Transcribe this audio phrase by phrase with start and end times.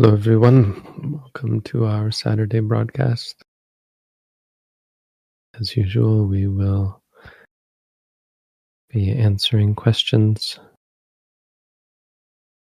[0.00, 0.80] Hello, everyone.
[1.12, 3.34] Welcome to our Saturday broadcast.
[5.58, 7.00] As usual, we will
[8.90, 10.60] be answering questions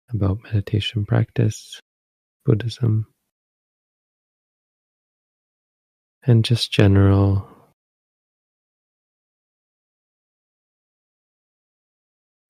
[0.09, 1.79] about meditation practice,
[2.43, 3.05] Buddhism,
[6.23, 7.47] and just general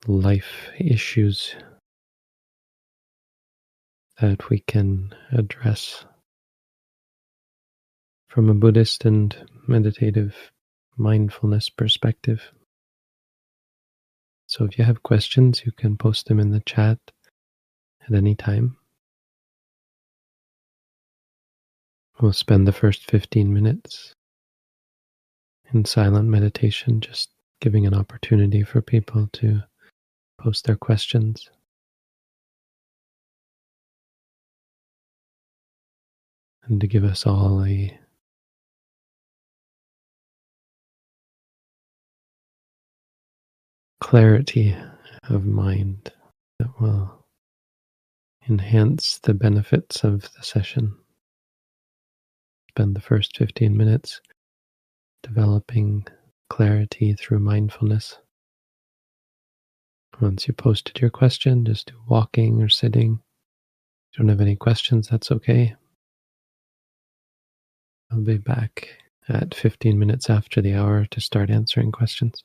[0.06, 1.56] life issues
[4.22, 6.04] that we can address
[8.28, 9.36] from a Buddhist and
[9.66, 10.52] meditative
[10.96, 12.52] mindfulness perspective.
[14.46, 17.00] So if you have questions, you can post them in the chat
[18.06, 18.76] at any time.
[22.20, 24.14] We'll spend the first 15 minutes
[25.74, 29.64] in silent meditation, just giving an opportunity for people to
[30.38, 31.50] post their questions.
[36.64, 37.98] And to give us all a
[44.00, 44.76] clarity
[45.28, 46.12] of mind
[46.58, 47.26] that will
[48.48, 50.96] enhance the benefits of the session.
[52.70, 54.20] Spend the first 15 minutes
[55.22, 56.06] developing
[56.50, 58.18] clarity through mindfulness.
[60.20, 63.20] Once you posted your question, just do walking or sitting.
[64.10, 65.74] If you don't have any questions, that's okay.
[68.12, 68.88] I'll be back
[69.26, 72.44] at 15 minutes after the hour to start answering questions.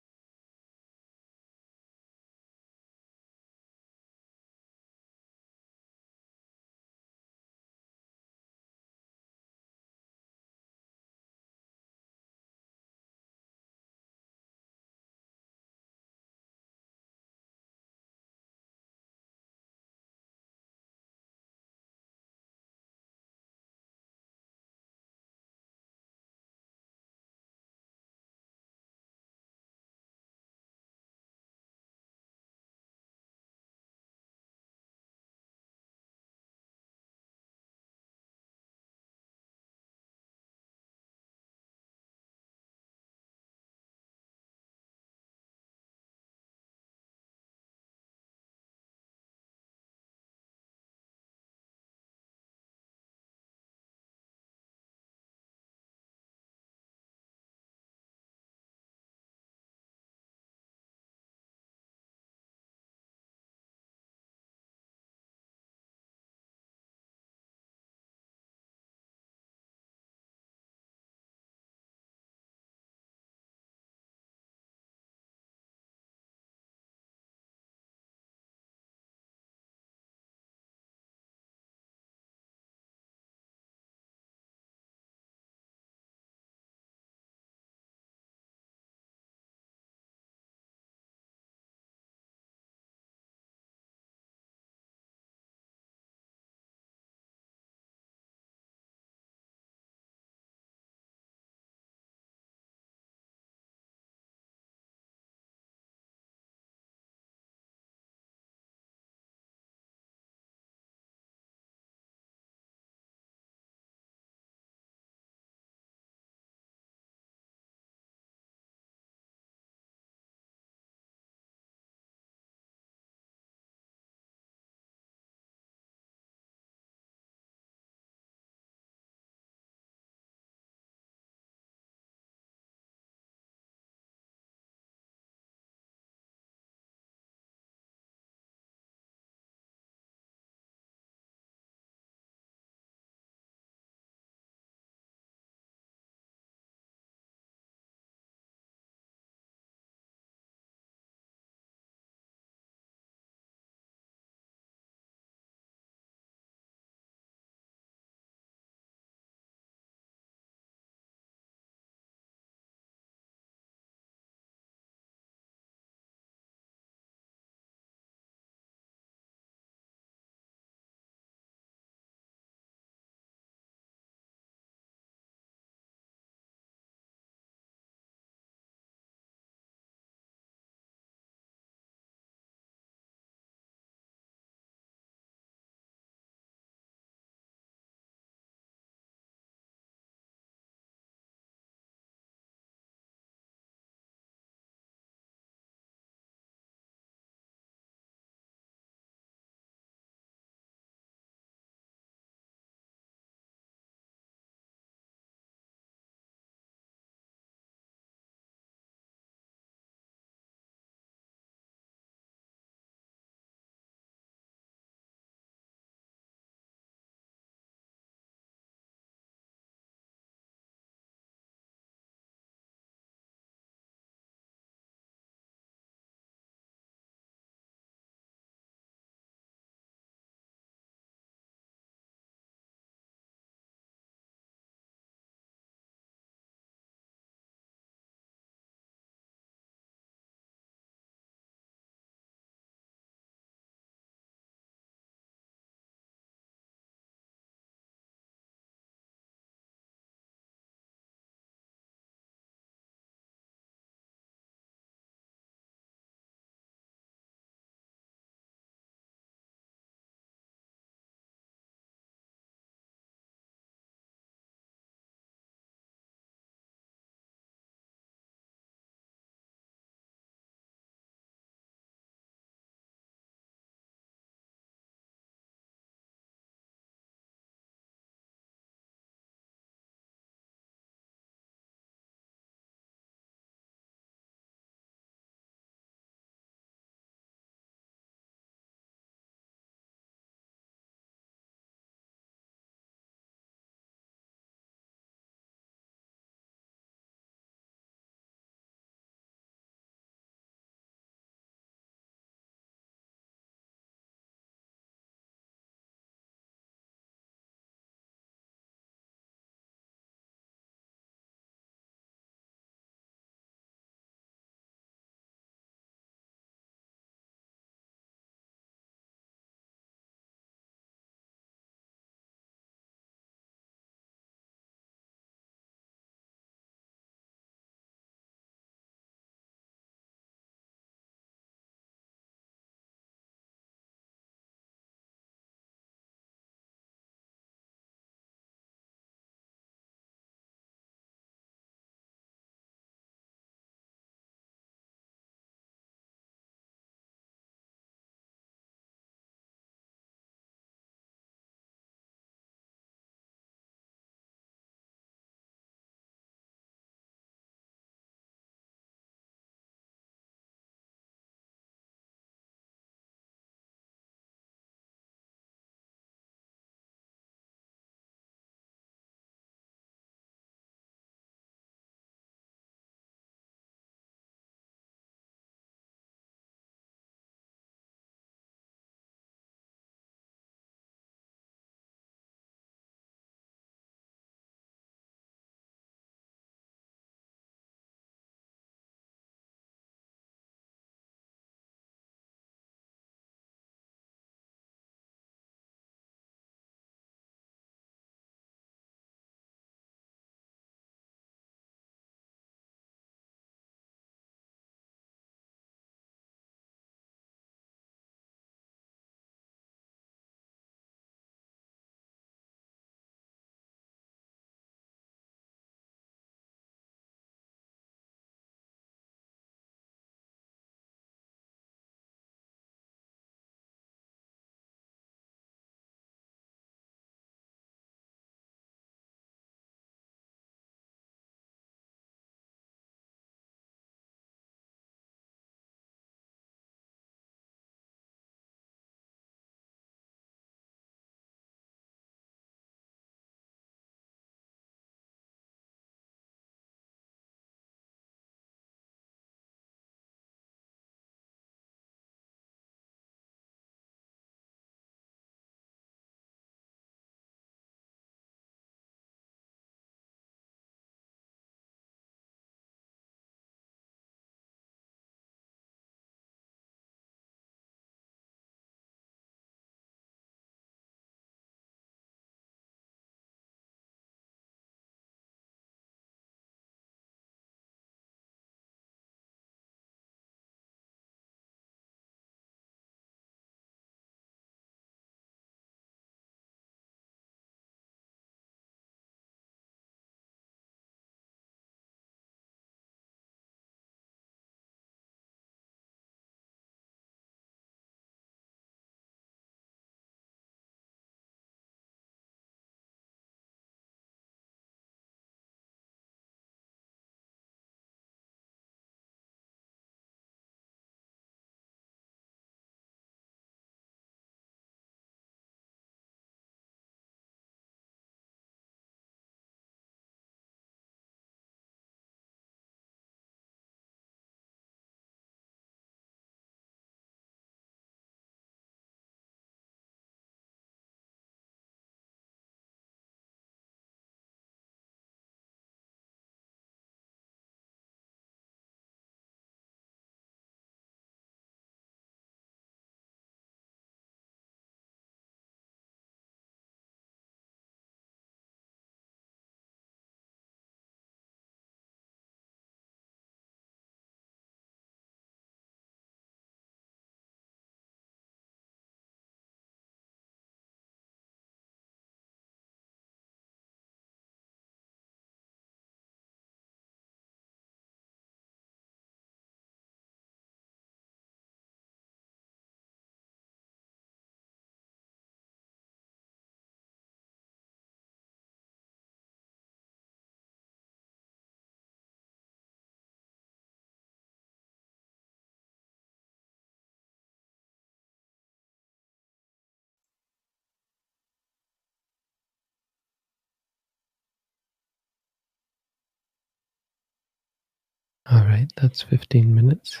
[598.30, 600.00] All right, that's 15 minutes.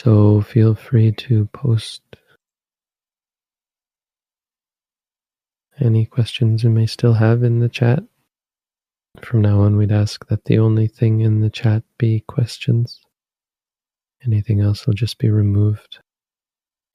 [0.00, 2.00] So feel free to post
[5.78, 8.02] any questions you may still have in the chat.
[9.20, 13.02] From now on, we'd ask that the only thing in the chat be questions.
[14.24, 15.98] Anything else will just be removed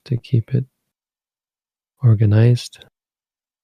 [0.06, 0.64] to keep it
[2.02, 2.84] organized.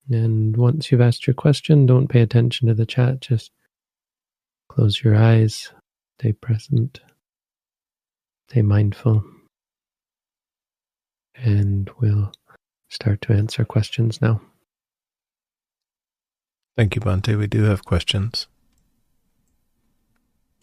[0.09, 3.21] And once you've asked your question, don't pay attention to the chat.
[3.21, 3.51] Just
[4.75, 5.71] close your eyes,
[6.19, 7.01] stay present,
[8.51, 9.25] stay mindful.
[11.37, 12.33] And we'll
[12.89, 14.41] start to answer questions now.
[16.77, 17.39] Thank you, Bhante.
[17.39, 18.49] We do have questions.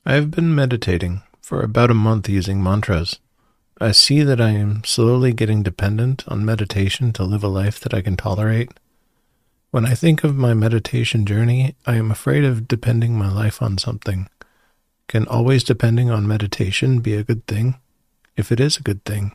[0.06, 3.20] I have been meditating for about a month using mantras.
[3.80, 7.94] I see that I am slowly getting dependent on meditation to live a life that
[7.94, 8.72] I can tolerate.
[9.72, 13.78] When I think of my meditation journey, I am afraid of depending my life on
[13.78, 14.28] something.
[15.08, 17.76] Can always depending on meditation be a good thing?
[18.36, 19.34] If it is a good thing,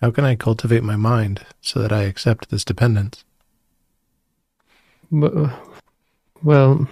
[0.00, 3.24] how can I cultivate my mind so that I accept this dependence?
[5.10, 6.88] Well,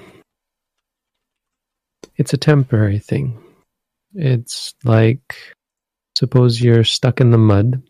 [2.17, 3.41] it's a temporary thing.
[4.15, 5.37] It's like
[6.17, 7.83] suppose you're stuck in the mud.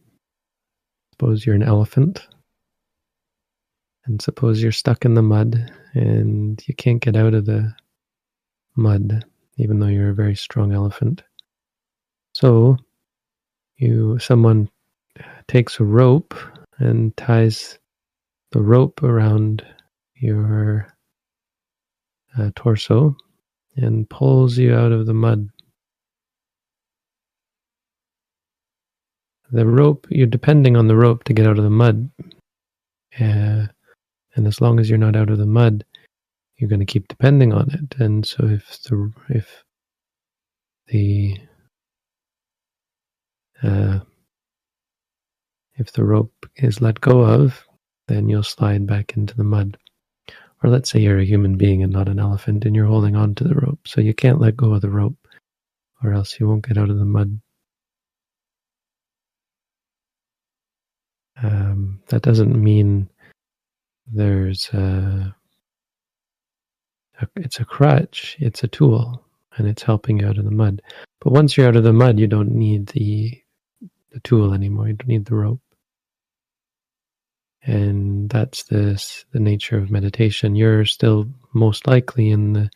[1.12, 2.26] Suppose you're an elephant.
[4.06, 7.74] And suppose you're stuck in the mud and you can't get out of the
[8.76, 9.24] mud,
[9.56, 11.22] even though you're a very strong elephant.
[12.34, 12.76] So
[13.76, 14.68] you someone
[15.48, 16.34] takes a rope
[16.78, 17.78] and ties
[18.52, 19.64] the rope around
[20.16, 20.88] your
[22.38, 23.16] uh, torso
[23.76, 25.48] and pulls you out of the mud.
[29.50, 32.10] The rope, you're depending on the rope to get out of the mud.
[33.20, 33.66] Uh,
[34.34, 35.84] and as long as you're not out of the mud,
[36.56, 38.00] you're going to keep depending on it.
[38.00, 39.64] And so if the, if
[40.88, 41.38] the,
[43.62, 44.00] uh,
[45.76, 47.64] if the rope is let go of,
[48.08, 49.76] then you'll slide back into the mud.
[50.62, 53.34] Or let's say you're a human being and not an elephant and you're holding on
[53.36, 53.80] to the rope.
[53.86, 55.16] So you can't let go of the rope
[56.02, 57.40] or else you won't get out of the mud.
[61.42, 63.08] Um, that doesn't mean
[64.06, 65.34] there's a,
[67.20, 69.24] a, it's a crutch, it's a tool,
[69.56, 70.82] and it's helping you out of the mud.
[71.20, 73.40] But once you're out of the mud, you don't need the
[74.12, 74.86] the tool anymore.
[74.86, 75.60] You don't need the rope
[77.66, 82.70] and that's this the nature of meditation you're still most likely in the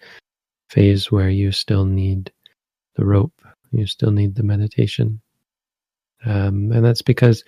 [0.71, 2.33] phase where you still need
[2.97, 3.35] the rope
[3.71, 5.21] you still need the meditation
[6.25, 7.45] um, and that's because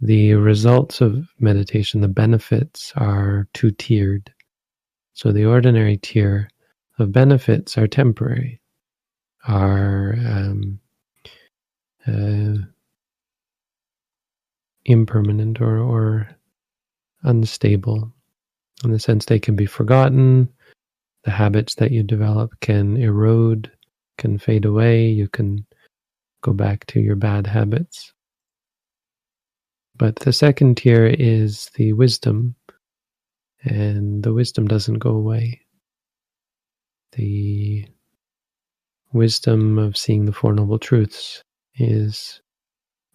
[0.00, 4.32] the results of meditation the benefits are two tiered
[5.14, 6.48] so the ordinary tier
[6.98, 8.60] of benefits are temporary
[9.46, 10.78] are um,
[12.06, 12.54] uh,
[14.84, 16.28] impermanent or, or
[17.22, 18.12] unstable
[18.84, 20.48] in the sense they can be forgotten.
[21.24, 23.70] The habits that you develop can erode,
[24.16, 25.08] can fade away.
[25.08, 25.66] You can
[26.42, 28.12] go back to your bad habits.
[29.98, 32.54] But the second tier is the wisdom,
[33.64, 35.60] and the wisdom doesn't go away.
[37.12, 37.86] The
[39.12, 41.42] wisdom of seeing the Four Noble Truths
[41.74, 42.40] is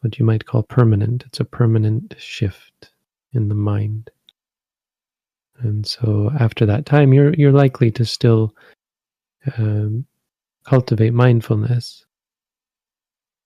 [0.01, 1.23] what you might call permanent.
[1.25, 2.91] It's a permanent shift
[3.31, 4.09] in the mind.
[5.59, 8.53] And so after that time, you're you're likely to still
[9.57, 10.05] um,
[10.65, 12.05] cultivate mindfulness.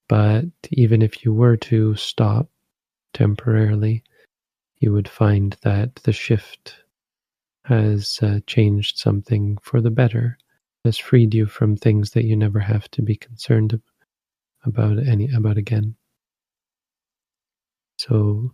[0.09, 2.49] But even if you were to stop
[3.13, 4.03] temporarily,
[4.79, 6.75] you would find that the shift
[7.65, 10.37] has uh, changed something for the better,
[10.85, 13.79] has freed you from things that you never have to be concerned
[14.63, 15.95] about any about again.
[17.97, 18.51] So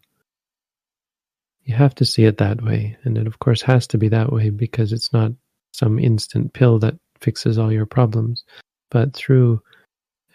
[1.63, 2.97] you have to see it that way.
[3.03, 5.31] And it, of course, has to be that way because it's not
[5.71, 8.43] some instant pill that fixes all your problems.
[8.89, 9.61] But through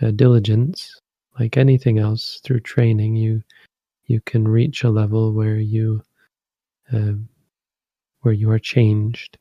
[0.01, 1.01] uh, diligence,
[1.39, 3.43] like anything else, through training, you
[4.09, 6.03] you can reach a level where you
[6.93, 7.13] uh,
[8.23, 9.39] where you are changed.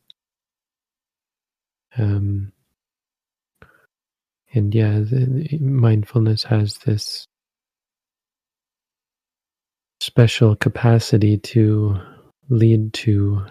[1.97, 2.51] Um,
[4.53, 7.27] and yeah, the, mindfulness has this
[9.99, 11.99] special capacity to
[12.49, 13.45] lead to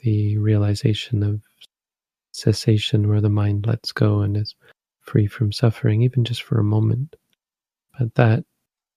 [0.00, 1.40] the realization of
[2.32, 4.54] cessation where the mind lets go and is
[5.00, 7.16] free from suffering, even just for a moment.
[7.98, 8.44] But that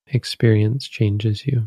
[0.08, 1.66] experience changes you.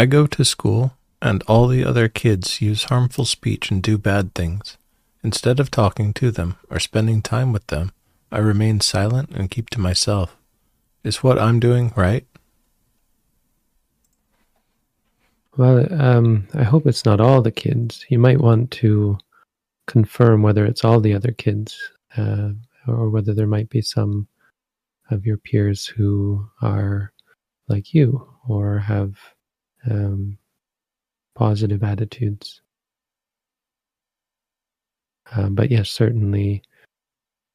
[0.00, 4.32] I go to school, and all the other kids use harmful speech and do bad
[4.32, 4.76] things.
[5.24, 7.90] Instead of talking to them or spending time with them,
[8.30, 10.36] I remain silent and keep to myself.
[11.02, 12.27] Is what I'm doing right?
[15.58, 18.06] Well, um, I hope it's not all the kids.
[18.10, 19.18] You might want to
[19.88, 21.76] confirm whether it's all the other kids
[22.16, 22.50] uh,
[22.86, 24.28] or whether there might be some
[25.10, 27.12] of your peers who are
[27.66, 29.16] like you or have
[29.90, 30.38] um,
[31.34, 32.62] positive attitudes.
[35.32, 36.62] Uh, but yes, certainly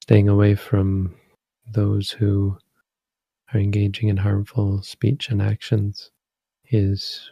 [0.01, 1.15] staying away from
[1.71, 2.57] those who
[3.53, 6.11] are engaging in harmful speech and actions
[6.69, 7.31] is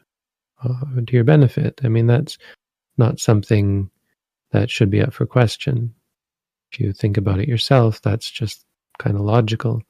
[0.63, 1.81] uh, to your benefit.
[1.83, 2.37] I mean, that's
[2.97, 3.89] not something
[4.51, 5.93] that should be up for question.
[6.71, 8.65] If you think about it yourself, that's just
[8.99, 9.81] kind of logical.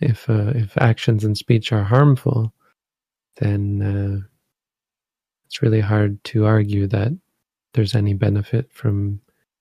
[0.00, 2.52] If uh, if actions and speech are harmful,
[3.36, 4.26] then uh,
[5.46, 7.12] it's really hard to argue that
[7.74, 9.20] there's any benefit from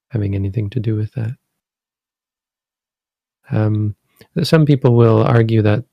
[0.09, 1.35] having anything to do with that.
[3.51, 3.95] Um,
[4.43, 5.85] some people will argue that,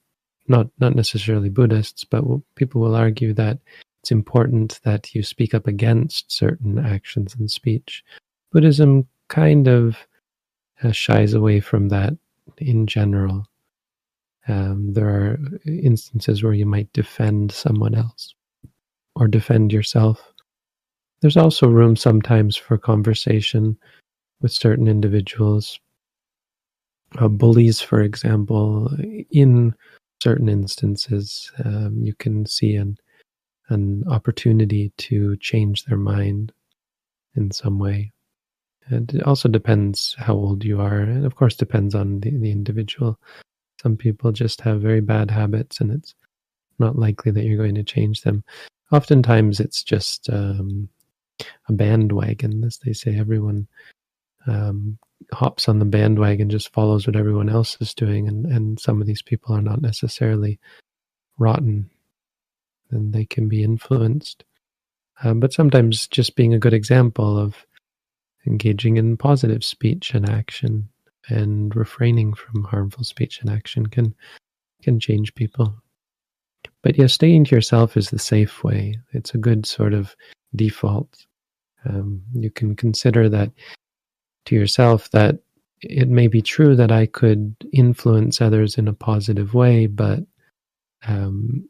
[0.48, 2.24] not not necessarily Buddhists, but
[2.54, 3.58] people will argue that
[4.06, 8.04] it's important that you speak up against certain actions and speech.
[8.52, 9.96] Buddhism kind of
[10.84, 12.12] uh, shies away from that
[12.58, 13.48] in general.
[14.46, 18.32] Um, there are instances where you might defend someone else
[19.16, 20.22] or defend yourself.
[21.20, 23.76] There's also room sometimes for conversation
[24.40, 25.80] with certain individuals.
[27.18, 28.88] Uh, bullies, for example,
[29.32, 29.74] in
[30.22, 32.96] certain instances, um, you can see an
[33.68, 36.52] an opportunity to change their mind
[37.34, 38.12] in some way.
[38.88, 42.52] And it also depends how old you are, and of course depends on the, the
[42.52, 43.18] individual.
[43.82, 46.14] Some people just have very bad habits, and it's
[46.78, 48.44] not likely that you're going to change them.
[48.92, 50.88] Oftentimes, it's just um,
[51.68, 53.18] a bandwagon, as they say.
[53.18, 53.66] Everyone
[54.46, 54.98] um,
[55.32, 59.08] hops on the bandwagon, just follows what everyone else is doing, and, and some of
[59.08, 60.60] these people are not necessarily
[61.38, 61.90] rotten
[62.90, 64.44] and they can be influenced.
[65.22, 67.66] Uh, but sometimes just being a good example of
[68.46, 70.88] engaging in positive speech and action
[71.28, 74.14] and refraining from harmful speech and action can
[74.82, 75.74] can change people.
[76.82, 78.98] But yeah, staying to yourself is the safe way.
[79.12, 80.14] It's a good sort of
[80.54, 81.26] default.
[81.84, 83.50] Um, you can consider that
[84.46, 85.38] to yourself that
[85.80, 90.20] it may be true that I could influence others in a positive way, but
[91.06, 91.68] um,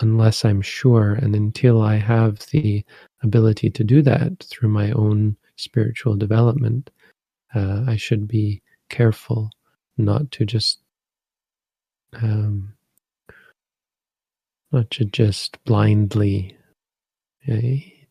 [0.00, 2.84] unless I'm sure and until I have the
[3.22, 6.90] ability to do that through my own spiritual development,
[7.54, 9.50] uh, I should be careful
[9.96, 10.80] not to just
[12.22, 12.74] um,
[14.72, 16.56] not to just blindly
[17.50, 17.60] uh,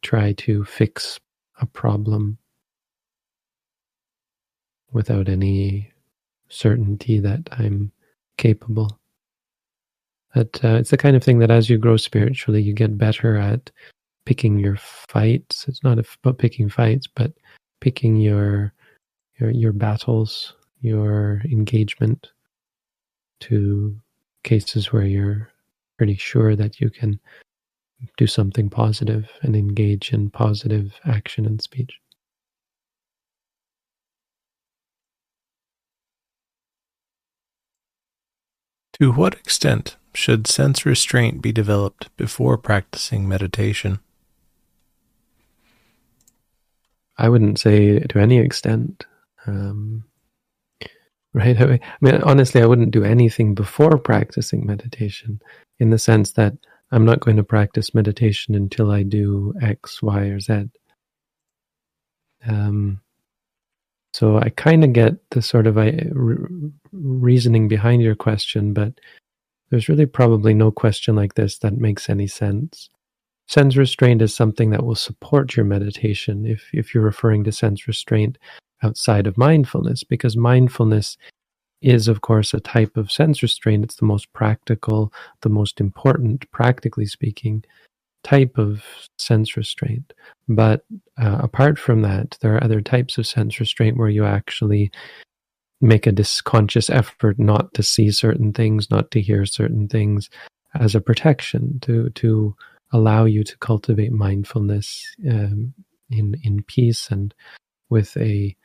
[0.01, 1.19] try to fix
[1.59, 2.37] a problem
[4.91, 5.91] without any
[6.49, 7.91] certainty that I'm
[8.37, 8.99] capable.
[10.33, 13.37] But uh, it's the kind of thing that as you grow spiritually, you get better
[13.37, 13.71] at
[14.25, 15.67] picking your fights.
[15.67, 17.31] It's not about picking fights, but
[17.79, 18.73] picking your
[19.39, 22.31] your your battles, your engagement
[23.39, 23.95] to
[24.43, 25.51] cases where you're
[25.97, 27.19] pretty sure that you can
[28.17, 31.99] do something positive and engage in positive action and speech.
[38.99, 43.99] To what extent should sense restraint be developed before practicing meditation?
[47.19, 49.05] I wouldn't say to any extent.
[49.45, 50.05] Um,
[51.33, 51.59] right?
[51.61, 55.39] I mean, honestly, I wouldn't do anything before practicing meditation
[55.79, 56.53] in the sense that
[56.91, 60.69] I'm not going to practice meditation until I do X, Y, or Z.
[62.47, 63.01] Um,
[64.13, 65.77] so I kind of get the sort of
[66.91, 68.93] reasoning behind your question, but
[69.69, 72.89] there's really probably no question like this that makes any sense.
[73.47, 77.87] Sense restraint is something that will support your meditation if, if you're referring to sense
[77.87, 78.37] restraint
[78.83, 81.17] outside of mindfulness, because mindfulness
[81.81, 83.83] is, of course, a type of sense restraint.
[83.83, 87.63] It's the most practical, the most important, practically speaking,
[88.23, 88.83] type of
[89.17, 90.13] sense restraint.
[90.49, 90.83] But
[91.21, 94.91] uh, apart from that, there are other types of sense restraint where you actually
[95.81, 100.29] make a disconscious effort not to see certain things, not to hear certain things
[100.75, 102.55] as a protection to to
[102.91, 105.73] allow you to cultivate mindfulness um,
[106.09, 107.33] in in peace and
[107.89, 108.55] with a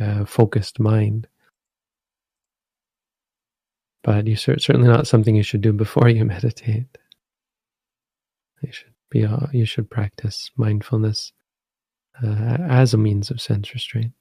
[0.00, 1.26] uh, focused mind.
[4.02, 6.86] But you certainly not something you should do before you meditate.
[8.62, 9.24] You should be.
[9.24, 11.32] Uh, you should practice mindfulness
[12.22, 14.12] uh, as a means of sense restraint.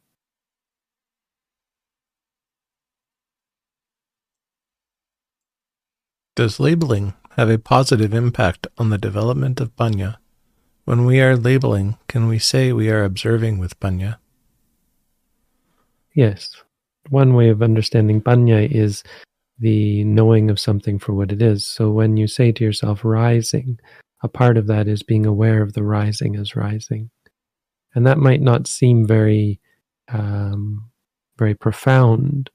[6.38, 10.18] Does labeling have a positive impact on the development of panya?
[10.86, 14.18] When we are labeling, can we say we are observing with panya?
[16.14, 16.52] Yes.
[17.10, 19.02] One way of understanding panya is
[19.58, 21.66] the knowing of something for what it is.
[21.66, 23.80] So when you say to yourself, rising,
[24.22, 27.10] a part of that is being aware of the rising as rising.
[27.96, 29.60] And that might not seem very,
[30.10, 30.92] um,
[31.40, 32.52] very profound,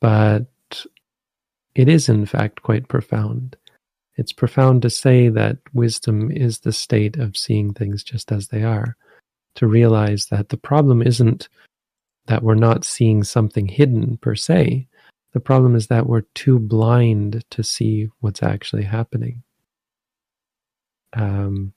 [0.00, 0.46] but
[1.74, 3.56] it is, in fact, quite profound.
[4.16, 8.62] It's profound to say that wisdom is the state of seeing things just as they
[8.62, 8.96] are,
[9.56, 11.48] to realize that the problem isn't
[12.26, 14.86] that we're not seeing something hidden per se.
[15.32, 19.42] The problem is that we're too blind to see what's actually happening.
[21.12, 21.72] Um,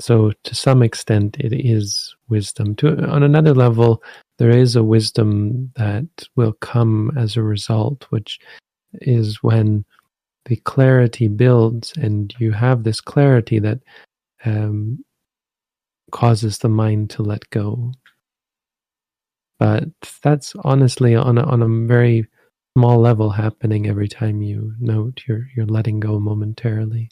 [0.00, 2.74] so, to some extent, it is wisdom.
[2.76, 4.02] To on another level,
[4.40, 8.38] there is a wisdom that will come as a result, which
[8.94, 9.84] is when
[10.46, 13.80] the clarity builds and you have this clarity that
[14.46, 15.04] um,
[16.10, 17.92] causes the mind to let go.
[19.58, 19.90] But
[20.22, 22.26] that's honestly on a, on a very
[22.74, 27.10] small level happening every time you note you're you're letting go momentarily.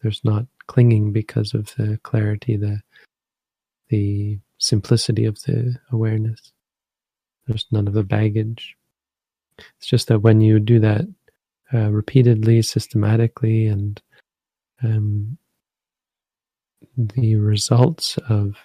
[0.00, 2.80] There's not clinging because of the clarity, the
[3.90, 6.52] the simplicity of the awareness.
[7.46, 8.76] There's none of the baggage.
[9.78, 11.02] It's just that when you do that
[11.72, 14.00] uh, repeatedly, systematically, and
[14.82, 15.36] um,
[16.96, 18.56] the results of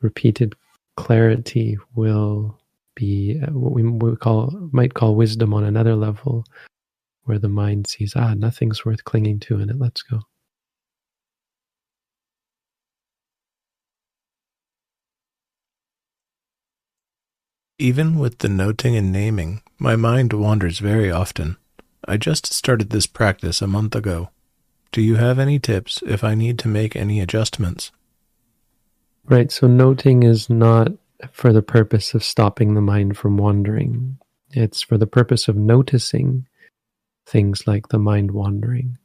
[0.00, 0.54] repeated
[0.96, 2.58] clarity will
[2.94, 6.44] be uh, what we call might call wisdom on another level,
[7.24, 10.20] where the mind sees ah nothing's worth clinging to, and it lets go.
[17.78, 21.58] Even with the noting and naming, my mind wanders very often.
[22.08, 24.30] I just started this practice a month ago.
[24.92, 27.92] Do you have any tips if I need to make any adjustments?
[29.26, 30.92] Right, so noting is not
[31.32, 34.18] for the purpose of stopping the mind from wandering.
[34.52, 36.46] It's for the purpose of noticing
[37.26, 38.96] things like the mind wandering.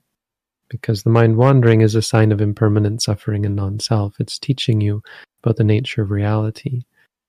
[0.69, 4.15] Because the mind wandering is a sign of impermanent suffering and non self.
[4.17, 5.03] It's teaching you
[5.43, 6.83] about the nature of reality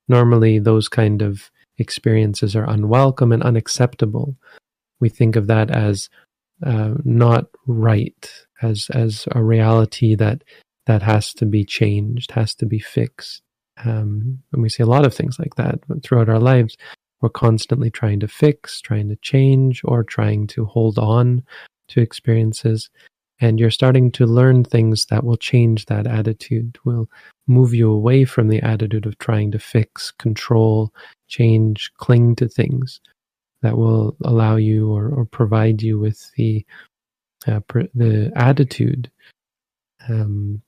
[0.09, 4.37] normally those kind of experiences are unwelcome and unacceptable.
[5.01, 6.09] We think of that as
[6.65, 10.45] uh, not right, as as a reality that
[10.87, 13.43] that has to be changed, has to be fixed.
[13.85, 16.77] Um, and we see a lot of things like that throughout our lives.
[17.21, 21.45] We're constantly trying to fix, trying to change, or trying to hold on
[21.89, 22.91] to experiences
[23.43, 27.11] and you're starting to learn things that will change that attitude will
[27.49, 30.95] move you away from the attitude of trying to fix control
[31.27, 33.01] change cling to things
[33.61, 36.65] that will allow you or, or provide you with the
[37.49, 39.11] uh, pr- the attitude
[40.09, 40.63] um,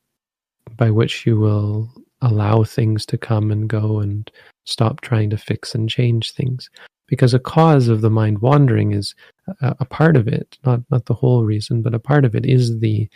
[0.77, 1.89] by which you will
[2.23, 4.33] allow things to come and go and
[4.65, 6.71] stop trying to fix and change things
[7.07, 9.15] because a cause of the mind wandering is
[9.61, 12.47] a, a, part of it, not not the whole reason, but a part of it
[12.47, 13.09] is the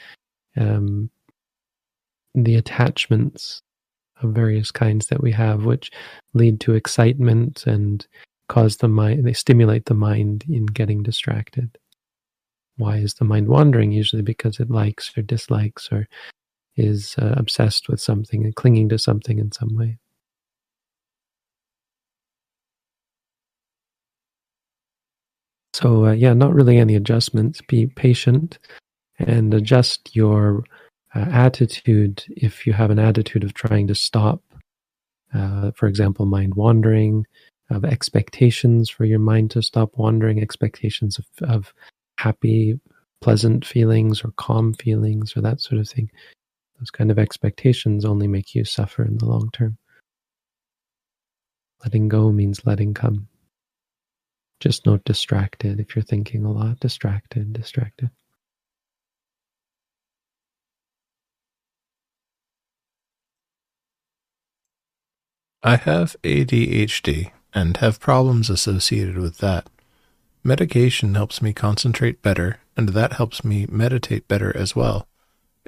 [0.56, 1.10] um,
[2.34, 3.62] the attachments
[4.22, 5.90] of various kinds that we have, which
[6.34, 8.06] lead to excitement and
[8.48, 9.24] cause the mind.
[9.24, 11.78] They stimulate the mind in getting distracted.
[12.76, 13.92] Why is the mind wandering?
[13.92, 16.08] Usually because it likes or dislikes or
[16.76, 19.98] is uh, obsessed with something and clinging to something in some way.
[25.80, 27.60] So, uh, yeah, not really any adjustments.
[27.60, 28.58] Be patient
[29.20, 30.64] and adjust your
[31.14, 34.42] uh, attitude if you have an attitude of trying to stop,
[35.32, 37.26] uh, for example, mind wandering,
[37.70, 41.72] of expectations for your mind to stop wandering, expectations of, of
[42.18, 42.80] happy,
[43.20, 46.10] pleasant feelings or calm feelings or that sort of thing.
[46.80, 49.78] Those kind of expectations only make you suffer in the long term.
[51.84, 53.28] Letting go means letting come.
[54.60, 56.80] Just note distracted if you're thinking a lot.
[56.80, 58.10] Distracted, distracted.
[65.62, 69.68] I have ADHD and have problems associated with that.
[70.44, 75.08] Medication helps me concentrate better, and that helps me meditate better as well.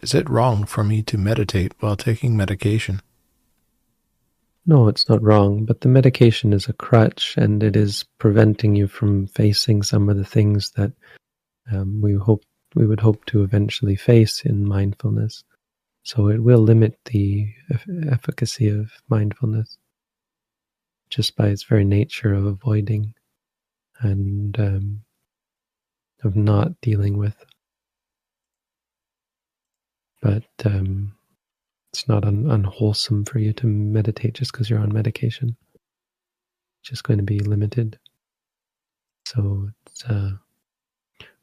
[0.03, 3.03] Is it wrong for me to meditate while taking medication?
[4.66, 8.87] No, it's not wrong, but the medication is a crutch and it is preventing you
[8.88, 10.92] from facing some of the things that
[11.73, 12.44] um, we hope
[12.75, 15.42] we would hope to eventually face in mindfulness.
[16.05, 17.49] So it will limit the
[18.11, 19.77] efficacy of mindfulness
[21.09, 23.14] just by its very nature of avoiding
[24.01, 25.01] and um,
[26.23, 27.37] of not dealing with.
[30.23, 31.16] But um,
[31.92, 35.57] it's not un- unwholesome for you to meditate just because you're on medication.
[36.81, 37.98] It's just going to be limited.
[39.26, 40.33] So it's uh,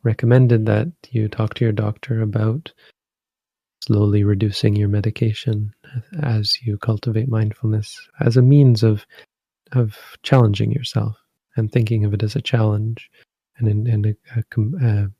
[0.03, 2.71] recommended that you talk to your doctor about
[3.83, 5.73] slowly reducing your medication
[6.21, 9.05] as you cultivate mindfulness as a means of
[9.73, 11.15] of challenging yourself
[11.55, 13.09] and thinking of it as a challenge
[13.57, 15.11] and in, and a, a, a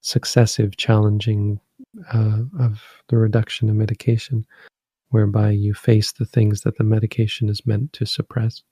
[0.00, 1.60] successive challenging
[2.12, 4.46] uh, of the reduction of medication,
[5.08, 8.62] whereby you face the things that the medication is meant to suppress.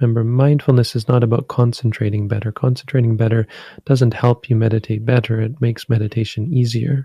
[0.00, 2.52] Remember, mindfulness is not about concentrating better.
[2.52, 3.46] Concentrating better
[3.84, 7.04] doesn't help you meditate better, it makes meditation easier.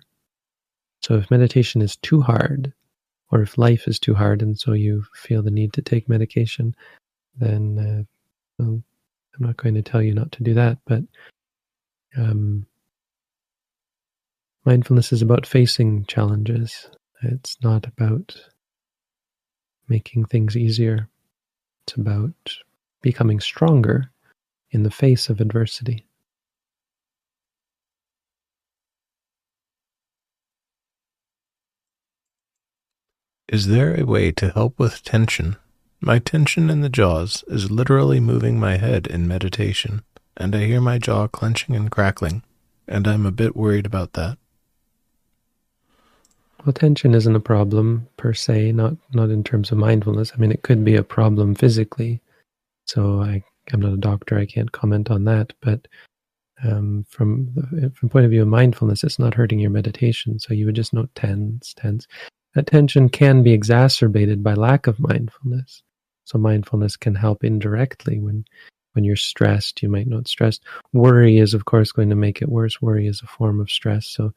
[1.02, 2.74] So, if meditation is too hard,
[3.32, 6.74] or if life is too hard and so you feel the need to take medication,
[7.38, 8.15] then uh,
[8.58, 8.82] well,
[9.38, 10.78] I'm not going to tell you not to do that.
[10.86, 11.04] But
[12.18, 12.66] um,
[14.66, 16.90] mindfulness is about facing challenges,
[17.24, 18.36] it's not about
[19.88, 21.08] making things easier,
[21.86, 22.34] it's about
[23.02, 24.10] becoming stronger
[24.72, 26.06] in the face of adversity.
[33.48, 35.58] Is there a way to help with tension?
[36.06, 40.04] My tension in the jaws is literally moving my head in meditation,
[40.38, 42.44] and I hear my jaw clenching and crackling,
[42.88, 44.38] and I'm a bit worried about that.
[46.64, 50.32] Well, tension isn't a problem per se, not not in terms of mindfulness.
[50.32, 52.22] I mean, it could be a problem physically.
[52.86, 55.54] So I, I'm not a doctor; I can't comment on that.
[55.60, 55.88] But
[56.64, 60.38] um, from the, from point of view of mindfulness, it's not hurting your meditation.
[60.38, 62.06] So you would just note tense, tense.
[62.54, 65.82] That tension can be exacerbated by lack of mindfulness.
[66.26, 68.46] So mindfulness can help indirectly when
[68.94, 70.60] when you're stressed, you might not stress.
[70.94, 72.82] Worry is of course going to make it worse.
[72.82, 74.08] Worry is a form of stress.
[74.08, 74.34] So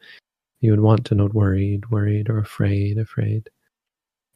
[0.60, 3.48] you would want to note worried, worried, or afraid, afraid.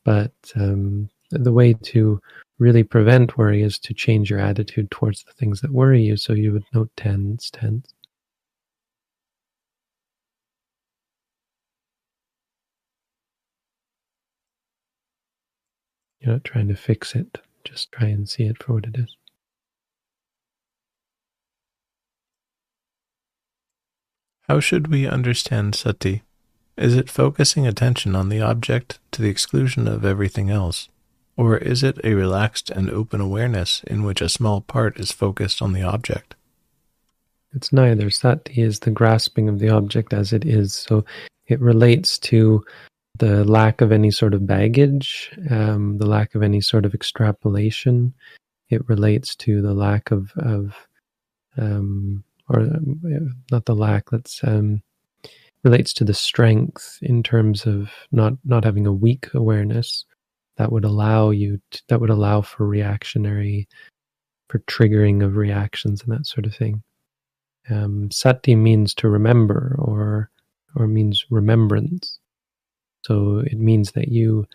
[0.05, 2.21] But um, the way to
[2.59, 6.17] really prevent worry is to change your attitude towards the things that worry you.
[6.17, 7.93] So you would note tense, tense.
[16.23, 19.17] You're not trying to fix it, just try and see it for what it is.
[24.49, 26.23] How should we understand sati?
[26.77, 30.89] Is it focusing attention on the object to the exclusion of everything else?
[31.37, 35.61] Or is it a relaxed and open awareness in which a small part is focused
[35.61, 36.37] on the object?
[37.53, 38.11] It's neither.
[38.11, 40.73] Sati is the grasping of the object as it is.
[40.73, 41.05] So
[41.49, 42.65] it relates to
[43.23, 48.13] the lack of any sort of baggage, um, the lack of any sort of extrapolation.
[48.69, 50.75] It relates to the lack of, of
[51.57, 54.83] um, or um, not the lack, that's um,
[55.63, 60.05] relates to the strength in terms of not not having a weak awareness
[60.57, 63.69] that would allow you to, that would allow for reactionary
[64.49, 66.83] for triggering of reactions and that sort of thing.
[67.71, 70.29] Um, sati means to remember or
[70.75, 72.19] or means remembrance.
[73.03, 74.47] So it means that you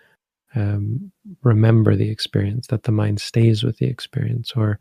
[0.55, 1.11] um,
[1.43, 4.79] remember the experience, that the mind stays with the experience, or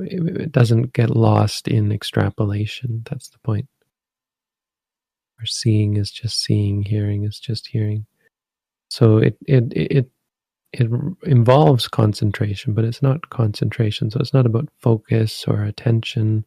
[0.00, 3.02] it doesn't get lost in extrapolation.
[3.08, 3.68] That's the point.
[5.40, 8.06] Or seeing is just seeing, hearing is just hearing.
[8.90, 10.10] So it it it
[10.72, 10.90] it
[11.24, 14.10] involves concentration, but it's not concentration.
[14.10, 16.44] So it's not about focus or attention.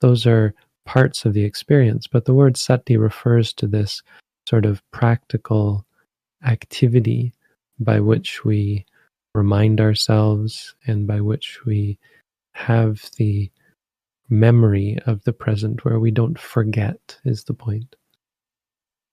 [0.00, 0.54] Those are
[0.86, 2.06] parts of the experience.
[2.06, 4.02] But the word sati refers to this
[4.48, 5.84] sort of practical
[6.44, 7.32] activity
[7.78, 8.84] by which we
[9.34, 11.98] remind ourselves and by which we
[12.52, 13.50] have the
[14.28, 17.96] memory of the present where we don't forget is the point.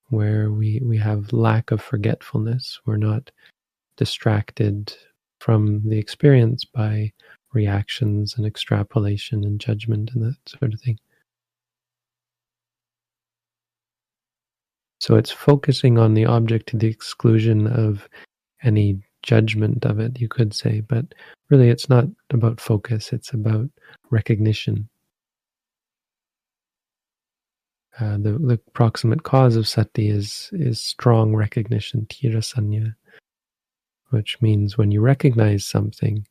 [0.10, 2.80] Where we we have lack of forgetfulness.
[2.86, 3.30] We're not
[3.98, 4.94] distracted
[5.40, 7.12] from the experience by
[7.54, 11.00] reactions and extrapolation and judgment and that sort of thing
[15.00, 18.08] So it's focusing on the object to the exclusion of
[18.64, 20.82] any judgment of it, you could say.
[20.82, 21.14] But
[21.50, 23.70] really, it's not about focus, it's about
[24.10, 24.90] recognition.
[28.00, 32.96] Uh, the, the proximate cause of sati is, is strong recognition, tirasanya,
[34.10, 36.26] which means when you recognize something,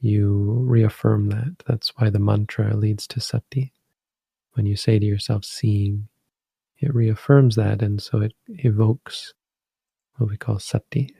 [0.00, 1.54] you reaffirm that.
[1.66, 3.72] That's why the mantra leads to sati.
[4.54, 6.08] When you say to yourself, seeing,
[6.84, 9.32] it reaffirms that, and so it evokes
[10.16, 11.10] what we call sati.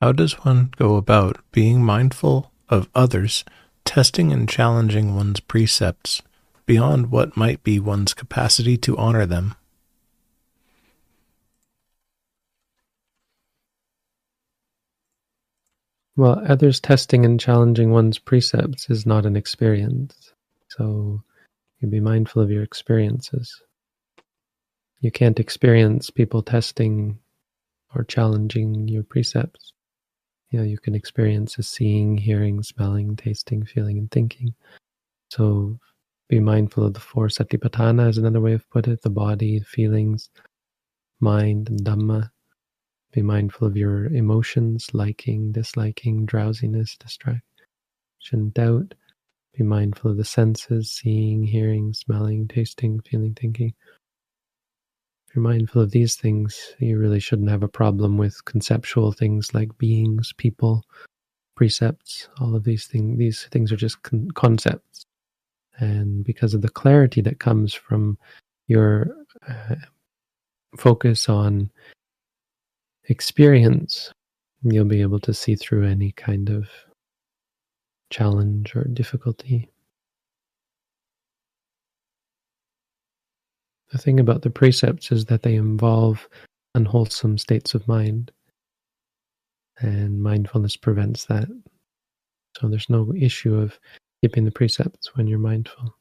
[0.00, 3.44] How does one go about being mindful of others,
[3.84, 6.20] testing and challenging one's precepts
[6.66, 9.54] beyond what might be one's capacity to honor them?
[16.16, 20.32] Well, others testing and challenging one's precepts is not an experience.
[20.68, 21.22] So
[21.80, 23.62] you be mindful of your experiences.
[25.00, 27.18] You can't experience people testing
[27.94, 29.74] or challenging your precepts.
[30.50, 34.54] You know, you can experience a seeing, hearing, smelling, tasting, feeling, and thinking.
[35.30, 35.78] So
[36.28, 40.30] be mindful of the four satipatthana is another way of put it, the body, feelings,
[41.20, 42.30] mind, and dhamma.
[43.12, 47.42] Be mindful of your emotions, liking, disliking, drowsiness, distraction,
[48.52, 48.94] doubt.
[49.56, 53.72] Be mindful of the senses, seeing, hearing, smelling, tasting, feeling, thinking.
[55.28, 59.54] If you're mindful of these things, you really shouldn't have a problem with conceptual things
[59.54, 60.84] like beings, people,
[61.56, 62.28] precepts.
[62.40, 65.04] All of these things, these things are just con- concepts.
[65.78, 68.18] And because of the clarity that comes from
[68.66, 69.08] your
[69.48, 69.76] uh,
[70.76, 71.70] focus on
[73.08, 74.12] experience,
[74.62, 76.68] you'll be able to see through any kind of
[78.10, 79.68] challenge or difficulty.
[83.92, 86.28] The thing about the precepts is that they involve
[86.74, 88.32] unwholesome states of mind,
[89.78, 91.48] and mindfulness prevents that.
[92.56, 93.78] So there's no issue of
[94.22, 95.96] keeping the precepts when you're mindful.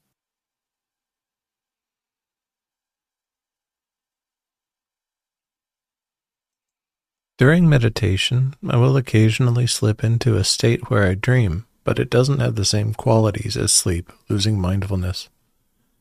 [7.38, 12.40] During meditation, I will occasionally slip into a state where I dream, but it doesn't
[12.40, 15.28] have the same qualities as sleep, losing mindfulness.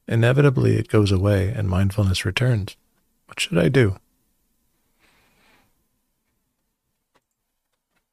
[0.06, 2.76] Inevitably, it goes away and mindfulness returns.
[3.26, 3.96] What should I do?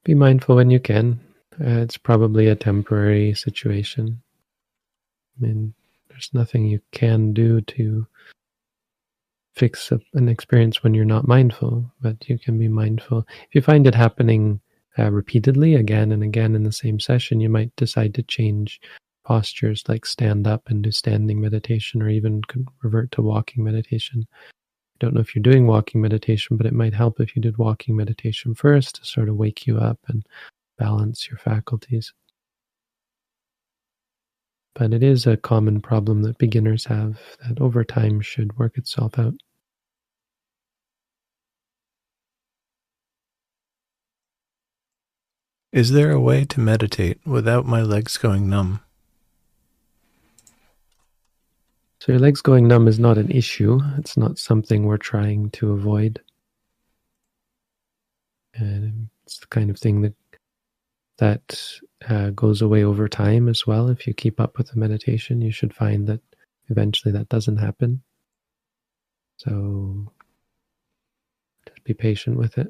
[0.04, 1.20] Be mindful when you can.
[1.60, 4.24] Uh, it's probably a temporary situation.
[5.38, 5.76] I mean,
[6.10, 8.08] there's nothing you can do to
[9.56, 13.26] fix an experience when you're not mindful, but you can be mindful.
[13.50, 14.62] If you find it happening
[14.98, 18.80] uh, repeatedly again and again in the same session, you might decide to change
[19.26, 24.26] postures like stand up and do standing meditation or even could revert to walking meditation.
[24.42, 27.58] I don't know if you're doing walking meditation, but it might help if you did
[27.58, 30.26] walking meditation first to sort of wake you up and
[30.78, 32.14] balance your faculties.
[34.74, 39.20] But it is a common problem that beginners have that over time should work itself
[39.20, 39.34] out.
[45.72, 48.82] Is there a way to meditate without my legs going numb?
[52.00, 53.80] So, your legs going numb is not an issue.
[53.98, 56.20] It's not something we're trying to avoid.
[58.54, 60.16] And it's the kind of thing that
[61.22, 63.90] that uh, goes away over time as well.
[63.90, 66.20] If you keep up with the meditation, you should find that
[66.70, 68.02] eventually that doesn't happen.
[69.38, 70.12] So
[71.68, 72.70] just be patient with it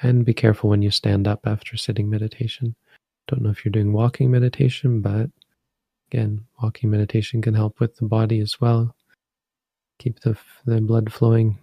[0.00, 2.76] and be careful when you stand up after sitting meditation.
[3.26, 5.28] Don't know if you're doing walking meditation, but
[6.12, 8.94] again, walking meditation can help with the body as well.
[9.98, 11.58] Keep the, the blood flowing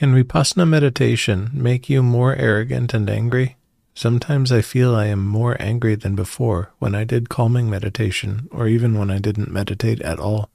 [0.00, 3.58] Can Vipassana meditation make you more arrogant and angry?
[3.92, 8.66] Sometimes I feel I am more angry than before when I did calming meditation or
[8.66, 10.48] even when I didn't meditate at all.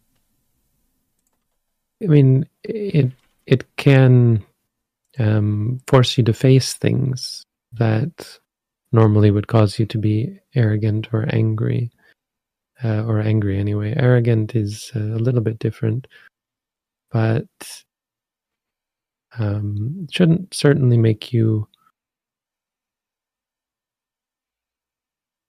[2.01, 3.11] I mean, it
[3.45, 4.43] it can
[5.19, 8.39] um, force you to face things that
[8.91, 11.91] normally would cause you to be arrogant or angry,
[12.83, 13.93] uh, or angry anyway.
[13.95, 16.07] Arrogant is a little bit different,
[17.11, 17.45] but
[19.39, 21.67] um, shouldn't certainly make you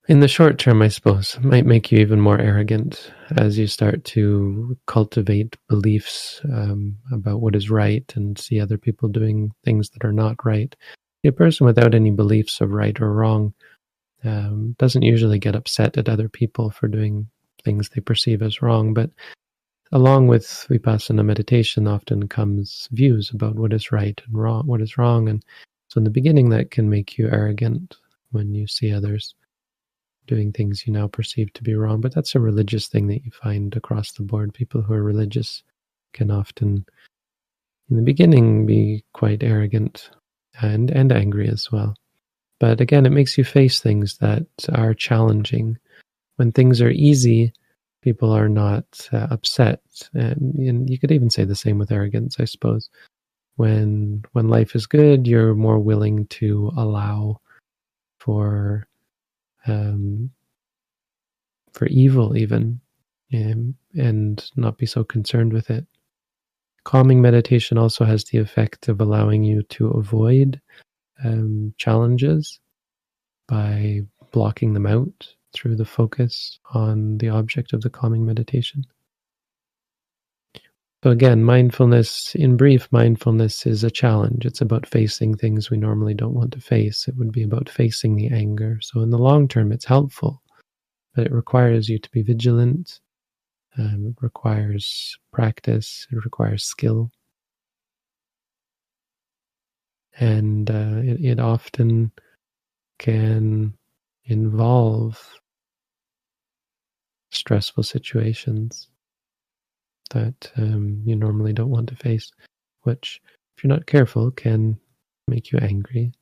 [0.09, 4.05] in the short term i suppose might make you even more arrogant as you start
[4.05, 10.05] to cultivate beliefs um, about what is right and see other people doing things that
[10.05, 10.75] are not right.
[11.25, 13.53] A person without any beliefs of right or wrong
[14.23, 17.29] um, doesn't usually get upset at other people for doing
[17.65, 19.11] things they perceive as wrong but
[19.93, 24.99] along with vipassana meditation often comes views about what is right and wrong what is
[24.99, 25.45] wrong and
[25.89, 27.97] so in the beginning that can make you arrogant
[28.31, 29.35] when you see others
[30.27, 32.01] doing things you now perceive to be wrong.
[32.01, 34.55] But that's a religious thing that you find across the board.
[34.55, 35.63] People who are religious
[36.13, 36.85] can often,
[37.91, 40.11] in the beginning, be quite arrogant
[40.61, 41.95] and, and angry as well.
[42.59, 45.79] But again, it makes you face things that are challenging.
[46.37, 47.53] When things are easy,
[48.07, 49.81] people are not uh, upset.
[50.15, 52.89] And, and you could even say the same with arrogance, I suppose.
[53.57, 57.41] When when life is good, you're more willing to allow
[58.21, 58.87] for
[59.67, 60.31] um,
[61.73, 62.81] for evil, even,
[63.33, 65.85] and, and not be so concerned with it.
[66.85, 70.61] Calming meditation also has the effect of allowing you to avoid
[71.25, 72.61] um, challenges
[73.49, 78.85] by blocking them out through the focus on the object of the calming meditation.
[81.05, 84.45] So, again, mindfulness, in brief, mindfulness is a challenge.
[84.45, 87.07] It's about facing things we normally don't want to face.
[87.07, 88.79] It would be about facing the anger.
[88.81, 90.43] So, in the long term, it's helpful,
[91.15, 93.01] but it requires you to be vigilant.
[93.79, 97.11] Um, it requires practice, it requires skill.
[100.19, 102.11] And uh, it, it often
[102.99, 103.75] can
[104.25, 105.21] involve
[107.47, 108.89] stressful situations
[110.11, 112.33] that um, you normally don't want to face,
[112.83, 113.21] which,
[113.57, 114.77] if you're not careful, can
[115.29, 116.13] make you angry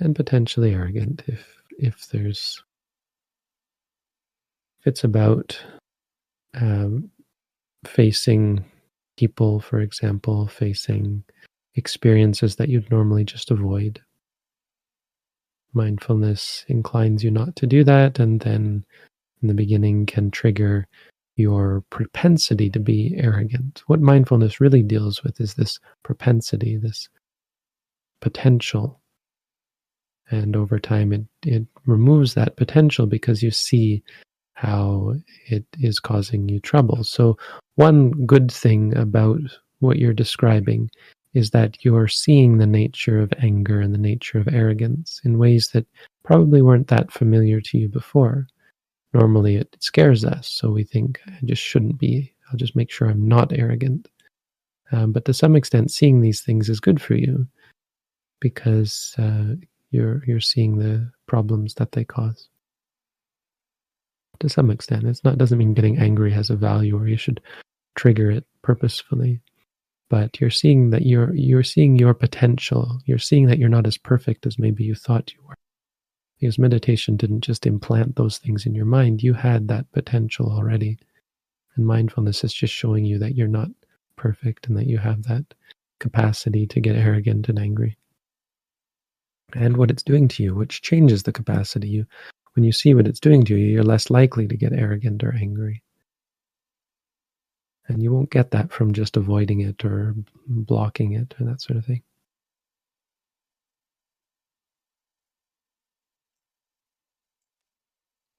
[0.00, 1.46] and potentially arrogant if
[1.78, 2.62] if there's
[4.80, 5.58] if it's about
[6.54, 7.10] um,
[7.86, 8.62] facing
[9.16, 11.24] people, for example, facing
[11.74, 14.00] experiences that you'd normally just avoid.
[15.72, 18.84] Mindfulness inclines you not to do that, and then
[19.42, 20.86] in the beginning can trigger
[21.36, 23.82] your propensity to be arrogant.
[23.86, 27.08] What mindfulness really deals with is this propensity, this
[28.20, 29.00] potential.
[30.30, 34.02] And over time, it, it removes that potential because you see
[34.54, 35.14] how
[35.46, 37.02] it is causing you trouble.
[37.02, 37.36] So,
[37.76, 39.40] one good thing about
[39.78, 40.90] what you're describing
[41.34, 45.70] is that you're seeing the nature of anger and the nature of arrogance in ways
[45.72, 45.86] that
[46.24, 48.46] probably weren't that familiar to you before
[49.12, 50.48] normally it scares us.
[50.48, 52.32] So we think, I just shouldn't be.
[52.50, 54.08] I'll just make sure I'm not arrogant.
[54.92, 57.46] Um, but to some extent, seeing these things is good for you
[58.40, 59.54] because uh,
[59.90, 62.48] you're you're seeing the problems that they cause.
[64.40, 67.40] To some extent, it's not doesn't mean getting angry has a value or you should
[67.94, 69.40] trigger it purposefully,
[70.10, 73.00] but you're seeing that you're you're seeing your potential.
[73.06, 75.56] You're seeing that you're not as perfect as maybe you thought you were
[76.40, 80.98] because meditation didn't just implant those things in your mind, you had that potential already.
[81.76, 83.68] And mindfulness is just showing you that you're not
[84.16, 85.44] perfect and that you have that
[85.98, 87.98] capacity to get arrogant and angry.
[89.54, 91.88] And what it's doing to you, which changes the capacity.
[91.88, 92.06] You,
[92.54, 95.34] when you see what it's doing to you, you're less likely to get arrogant or
[95.34, 95.82] angry.
[97.90, 100.14] And you won't get that from just avoiding it or
[100.46, 102.02] blocking it or that sort of thing.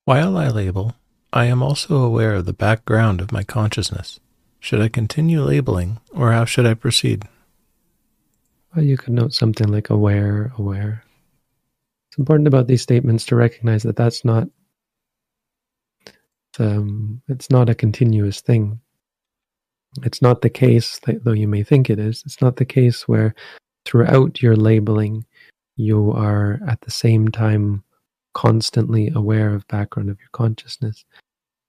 [0.05, 0.95] While I label,
[1.33, 4.21] I am also aware of the background of my consciousness.
[4.61, 7.27] Should I continue labeling, or how should I proceed?
[8.73, 11.03] Well, you could note something like aware, aware.
[12.09, 14.47] It's important about these statements to recognize that that's not
[16.57, 18.79] um, it's not a continuous thing.
[20.03, 23.35] It's not the case, though you may think it is, it's not the case where
[23.85, 25.25] throughout your labeling
[25.75, 27.83] you are at the same time
[28.33, 31.03] constantly aware of background of your consciousness.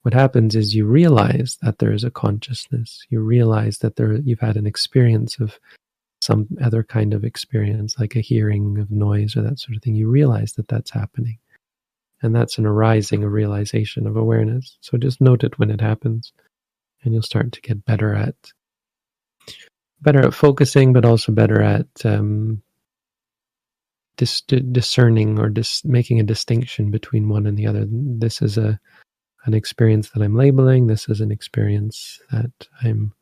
[0.02, 3.04] What happens is you realize that there is a consciousness.
[3.08, 5.58] You realize that there you've had an experience of
[6.20, 9.96] some other kind of experience like a hearing of noise or that sort of thing.
[9.96, 11.38] You realize that that's happening.
[12.22, 14.76] And that's an arising a realization of awareness.
[14.80, 16.32] So just note it when it happens
[17.02, 18.34] and you'll start to get better at
[20.00, 22.62] better at focusing but also better at um,
[24.16, 27.86] dis- discerning or dis- making a distinction between one and the other.
[27.88, 28.78] This is a
[29.44, 30.86] an experience that I'm labeling.
[30.86, 32.52] This is an experience that
[32.84, 33.12] I'm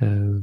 [0.00, 0.40] uh,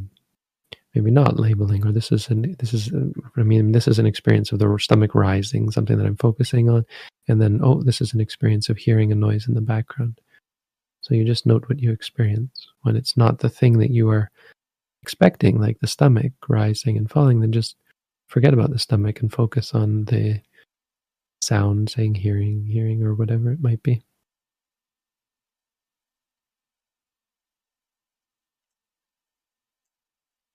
[0.95, 4.06] maybe not labeling, or this is an this is uh, I mean this is an
[4.06, 6.86] experience of the stomach rising, something that I'm focusing on,
[7.28, 10.20] and then oh, this is an experience of hearing a noise in the background.
[11.08, 14.30] So you just note what you experience when it's not the thing that you are
[15.01, 17.39] expecting, like the stomach rising and falling.
[17.39, 17.78] Then just
[18.28, 20.41] forget about the stomach and focus on the
[21.41, 24.03] sound, saying hearing, hearing, or whatever it might be.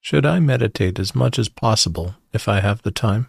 [0.03, 3.28] Should I meditate as much as possible if I have the time?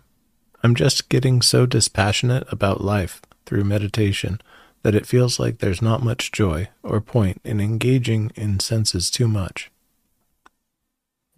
[0.61, 4.41] I'm just getting so dispassionate about life through meditation
[4.83, 9.27] that it feels like there's not much joy or point in engaging in senses too
[9.27, 9.71] much.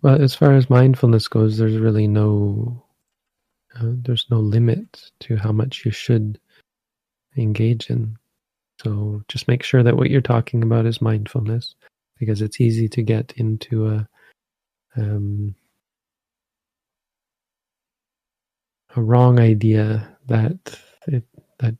[0.01, 2.83] Well, as far as mindfulness goes, there's really no
[3.75, 6.39] uh, there's no limit to how much you should
[7.37, 8.17] engage in.
[8.81, 11.75] So just make sure that what you're talking about is mindfulness,
[12.19, 14.07] because it's easy to get into a
[14.97, 15.55] um,
[18.95, 21.23] a wrong idea that it,
[21.59, 21.75] that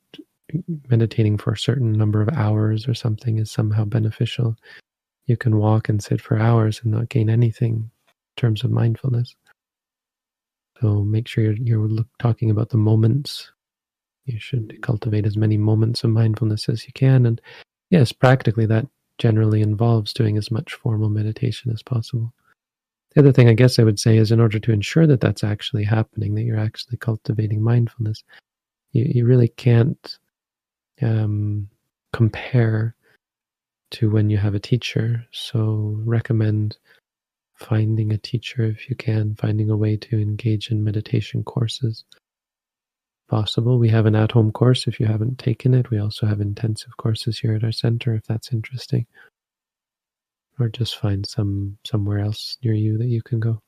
[0.90, 4.56] meditating for a certain number of hours or something is somehow beneficial.
[5.26, 9.36] You can walk and sit for hours and not gain anything in terms of mindfulness.
[10.82, 13.52] So make sure you're, you're talking about the moments.
[14.26, 17.26] You should cultivate as many moments of mindfulness as you can.
[17.26, 17.42] And
[17.90, 18.88] yes, practically that
[19.18, 22.34] generally involves doing as much formal meditation as possible.
[23.14, 25.44] The other thing I guess I would say is in order to ensure that that's
[25.44, 28.24] actually happening, that you're actually cultivating mindfulness,
[28.92, 30.18] you, you really can't
[31.02, 31.70] um,
[32.14, 32.96] compare
[33.92, 35.26] to when you have a teacher.
[35.32, 36.78] So recommend
[37.56, 42.04] finding a teacher if you can, finding a way to engage in meditation courses.
[43.28, 43.80] Possible.
[43.80, 45.90] We have an at home course if you haven't taken it.
[45.90, 49.08] We also have intensive courses here at our center if that's interesting
[50.60, 53.62] or just find some somewhere else near you that you can go.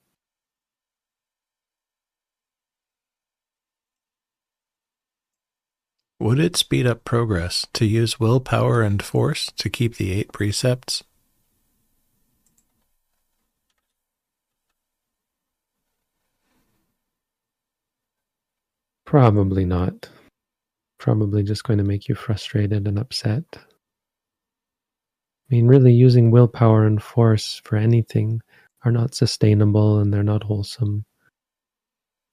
[6.19, 11.03] Would it speed up progress to use willpower and force to keep the eight precepts?
[19.05, 20.09] Probably not.
[20.97, 23.45] Probably just going to make you frustrated and upset.
[23.53, 23.61] I
[25.49, 28.41] mean, really, using willpower and force for anything
[28.83, 31.05] are not sustainable and they're not wholesome.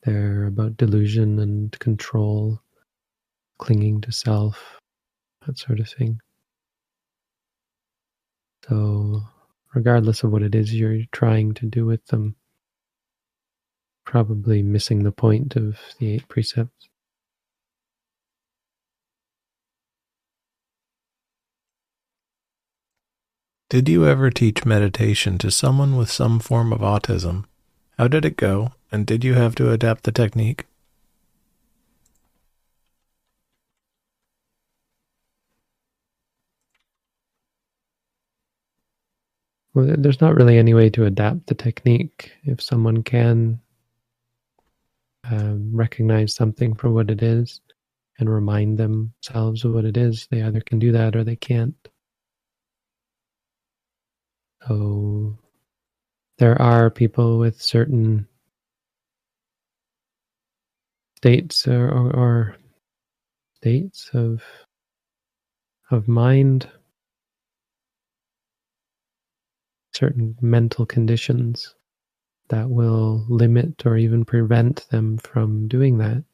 [0.03, 2.61] They're about delusion and control,
[3.65, 4.79] clinging to self,
[5.47, 6.21] that sort of thing.
[8.69, 9.23] So,
[9.75, 12.37] regardless of what it is you're trying to do with them,
[14.05, 16.91] probably missing the point of the eight precepts.
[23.71, 27.47] Did you ever teach meditation to someone with some form of autism?
[27.99, 30.67] How did it go, and did you have to adapt the technique?
[39.75, 42.33] Well, there's not really any way to adapt the technique.
[42.45, 43.61] If someone can
[45.25, 47.61] um, recognize something for what it is
[48.19, 51.75] and remind themselves of what it is, they either can do that or they can't.
[54.67, 55.37] So
[56.39, 58.27] there are people with certain
[61.17, 62.57] states or, or, or
[63.57, 64.43] states of
[65.91, 66.69] of mind,
[69.95, 71.75] certain mental conditions
[72.49, 76.25] that will limit or even prevent them from doing that,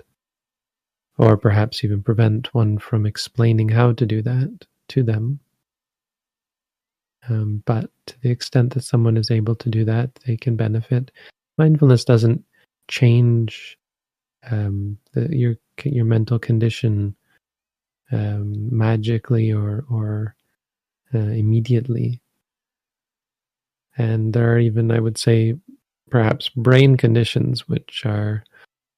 [1.18, 5.40] or perhaps even prevent one from explaining how to do that to them.
[7.28, 11.10] Um, but to the extent that someone is able to do that, they can benefit.
[11.58, 12.42] Mindfulness doesn't
[12.88, 13.78] change
[14.50, 17.14] um, the, your your mental condition
[18.10, 20.34] um, magically or or
[21.14, 22.20] uh, immediately.
[24.00, 25.56] And there are even, I would say,
[26.08, 28.42] perhaps brain conditions which are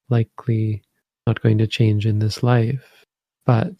[0.07, 0.81] likely
[1.27, 3.03] not going to change in this life.
[3.45, 3.73] But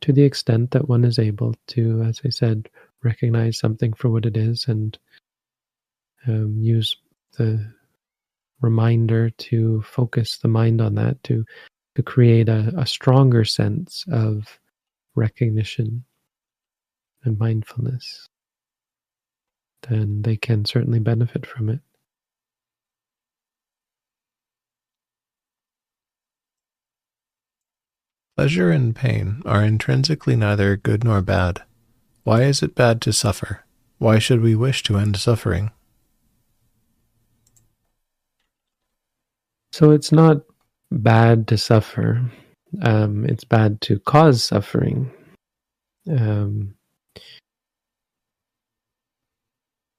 [0.00, 2.68] to the extent that one is able to, as I said,
[3.04, 4.98] recognize something for what it is and
[6.26, 6.96] um, use
[7.36, 7.64] the
[8.60, 11.44] reminder to focus the mind on that to
[11.94, 14.58] to create a, a stronger sense of
[15.14, 16.04] recognition
[17.22, 18.28] and mindfulness
[19.88, 21.80] then they can certainly benefit from it
[28.38, 31.62] Pleasure and pain are intrinsically neither good nor bad.
[32.22, 33.64] Why is it bad to suffer?
[33.98, 35.72] Why should we wish to end suffering?
[39.72, 40.42] So it's not
[40.92, 42.30] bad to suffer.
[42.80, 45.10] Um, it's bad to cause suffering.
[46.08, 46.76] Um,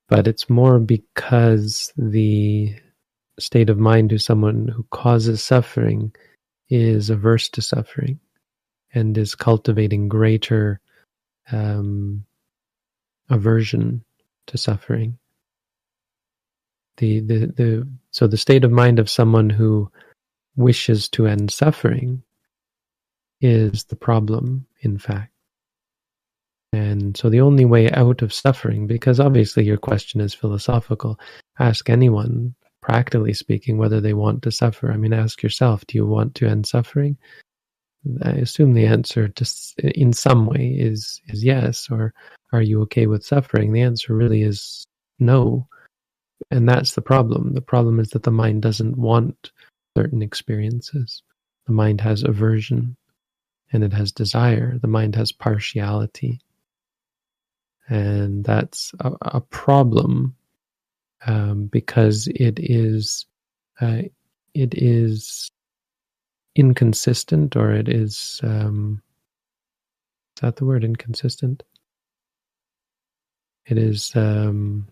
[0.10, 2.76] but it's more because the
[3.40, 6.14] state of mind to someone who causes suffering
[6.70, 8.20] is averse to suffering
[8.94, 10.82] and is cultivating greater
[11.52, 12.26] um,
[13.30, 14.04] aversion
[14.48, 15.18] to suffering.
[16.98, 19.92] The, the, the, so the state of mind of someone who
[20.56, 22.24] wishes to end suffering
[23.40, 25.32] is the problem, in fact.
[26.72, 31.20] And so the only way out of suffering, because obviously your question is philosophical,
[31.58, 34.92] ask anyone, practically speaking, whether they want to suffer.
[34.92, 37.18] I mean, ask yourself, do you want to end suffering?
[38.24, 42.14] I assume the answer just in some way is is yes, or
[42.54, 43.74] are you okay with suffering?
[43.74, 44.86] The answer really is
[45.20, 45.68] no.
[46.52, 47.54] And that's the problem.
[47.54, 49.52] The problem is that the mind doesn't want
[49.98, 51.22] certain experiences.
[51.68, 52.96] The mind has aversion
[53.72, 54.78] and it has desire.
[54.80, 56.40] The mind has partiality.
[57.90, 60.36] And that's a, a problem
[61.26, 63.26] um, because it is
[63.82, 64.04] uh,
[64.54, 65.52] it is
[66.56, 69.02] inconsistent or it is um,
[70.38, 71.64] is that the word inconsistent?
[73.66, 74.88] It is um,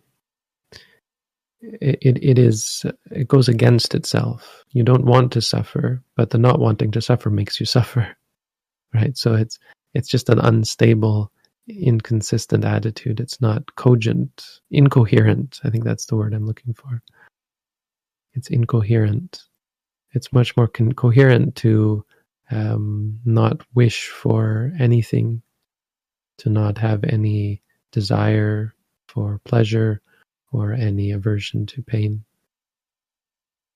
[1.62, 4.64] it, it, it is it goes against itself.
[4.72, 8.16] You don't want to suffer, but the not wanting to suffer makes you suffer.
[8.94, 9.18] Right?
[9.18, 9.60] So it's
[9.94, 11.32] it's just an unstable,
[11.68, 13.20] inconsistent attitude.
[13.20, 15.60] It's not cogent, incoherent.
[15.64, 17.02] I think that's the word I'm looking for.
[18.34, 19.44] It's incoherent.
[20.12, 22.06] It's much more con- coherent to
[22.50, 25.42] um, not wish for anything,
[26.40, 27.62] to not have any
[27.92, 28.74] desire
[29.08, 30.02] for pleasure
[30.52, 32.24] or any aversion to pain.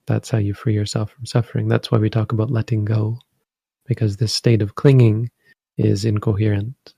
[0.05, 1.67] That's how you free yourself from suffering.
[1.67, 3.19] That's why we talk about letting go,
[3.85, 5.29] because this state of clinging
[5.77, 6.93] is incoherent.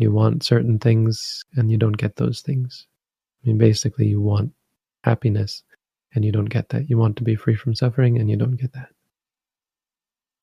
[0.00, 2.86] You want certain things and you don't get those things.
[3.44, 4.50] I mean, basically, you want
[5.04, 5.62] happiness
[6.14, 6.88] and you don't get that.
[6.88, 8.88] You want to be free from suffering and you don't get that.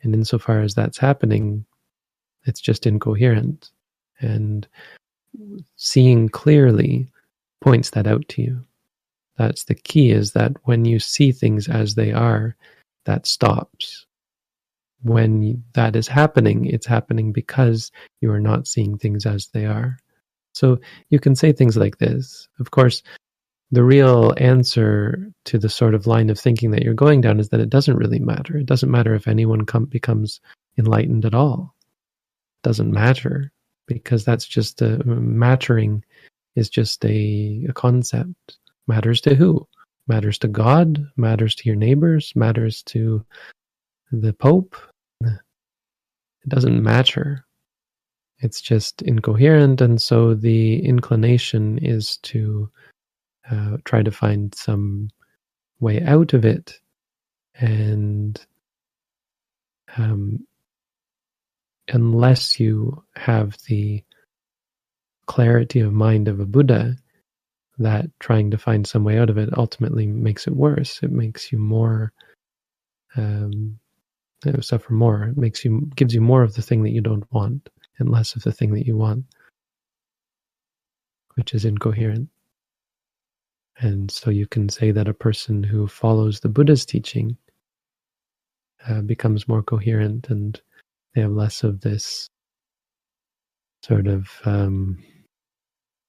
[0.03, 1.65] And insofar as that's happening,
[2.45, 3.71] it's just incoherent.
[4.19, 4.67] And
[5.75, 7.07] seeing clearly
[7.61, 8.61] points that out to you.
[9.37, 12.55] That's the key is that when you see things as they are,
[13.05, 14.06] that stops.
[15.03, 17.91] When that is happening, it's happening because
[18.21, 19.97] you are not seeing things as they are.
[20.53, 20.79] So
[21.09, 22.49] you can say things like this.
[22.59, 23.03] Of course,
[23.71, 27.49] the real answer to the sort of line of thinking that you're going down is
[27.49, 28.57] that it doesn't really matter.
[28.57, 30.39] It doesn't matter if anyone com- becomes
[30.77, 31.75] enlightened at all.
[32.63, 33.51] It doesn't matter
[33.85, 36.03] because that's just a mattering
[36.55, 38.57] is just a, a concept.
[38.87, 39.67] Matters to who?
[40.07, 43.25] Matters to God, matters to your neighbors, matters to
[44.11, 44.75] the Pope.
[45.21, 47.45] It doesn't matter.
[48.39, 52.69] It's just incoherent, and so the inclination is to
[53.49, 55.09] uh, try to find some
[55.79, 56.79] way out of it.
[57.55, 58.39] And
[59.97, 60.45] um,
[61.89, 64.03] unless you have the
[65.25, 66.95] clarity of mind of a Buddha,
[67.79, 70.99] that trying to find some way out of it ultimately makes it worse.
[71.03, 72.11] It makes you more
[73.15, 73.79] um,
[74.61, 75.23] suffer more.
[75.23, 77.69] It makes you gives you more of the thing that you don't want
[77.99, 79.25] and less of the thing that you want,
[81.35, 82.29] which is incoherent.
[83.79, 87.37] And so you can say that a person who follows the Buddha's teaching
[88.87, 90.59] uh, becomes more coherent and
[91.13, 92.29] they have less of this
[93.83, 95.03] sort of um,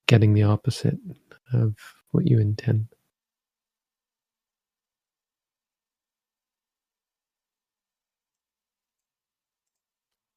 [0.07, 0.99] getting the opposite
[1.53, 1.75] of
[2.11, 2.87] what you intend.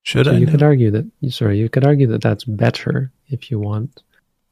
[0.04, 0.38] Should so I?
[0.38, 0.52] You know?
[0.52, 1.10] could argue that.
[1.30, 4.04] Sorry, you could argue that that's better if you want,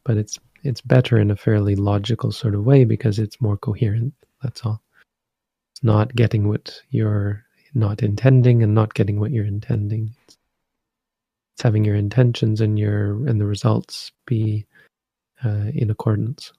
[0.03, 4.13] but it's it's better in a fairly logical sort of way because it's more coherent.
[4.43, 4.81] That's all.
[5.73, 7.43] It's not getting what you're
[7.73, 10.13] not intending and not getting what you're intending.
[10.23, 10.37] It's,
[11.55, 14.65] it's having your intentions and your and the results be
[15.43, 16.51] uh, in accordance.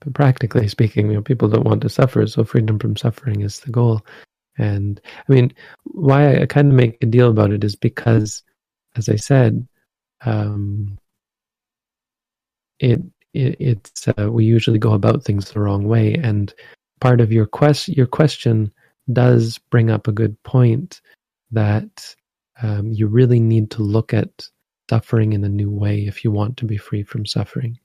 [0.00, 3.60] But practically speaking, you know, people don't want to suffer, so freedom from suffering is
[3.60, 4.04] the goal.
[4.58, 5.52] And I mean,
[5.84, 8.42] why I kind of make a deal about it is because,
[8.96, 9.66] as I said,
[10.24, 10.98] um,
[12.78, 13.00] it,
[13.32, 16.52] it it's uh, we usually go about things the wrong way, and
[17.00, 18.72] part of your quest your question
[19.12, 21.00] does bring up a good point
[21.50, 22.14] that
[22.62, 24.48] um, you really need to look at
[24.90, 27.78] suffering in a new way if you want to be free from suffering.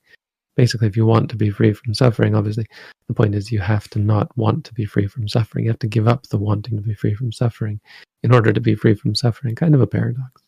[0.56, 2.66] Basically, if you want to be free from suffering, obviously,
[3.08, 5.66] the point is you have to not want to be free from suffering.
[5.66, 7.80] You have to give up the wanting to be free from suffering
[8.22, 9.56] in order to be free from suffering.
[9.56, 10.44] Kind of a paradox.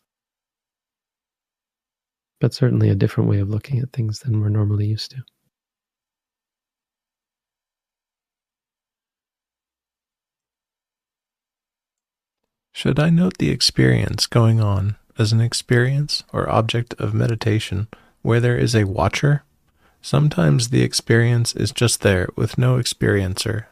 [2.38, 5.22] But certainly a different way of looking at things than we're normally used to.
[12.72, 17.88] Should I note the experience going on as an experience or object of meditation
[18.22, 19.44] where there is a watcher
[20.02, 23.66] Sometimes the experience is just there with no experiencer.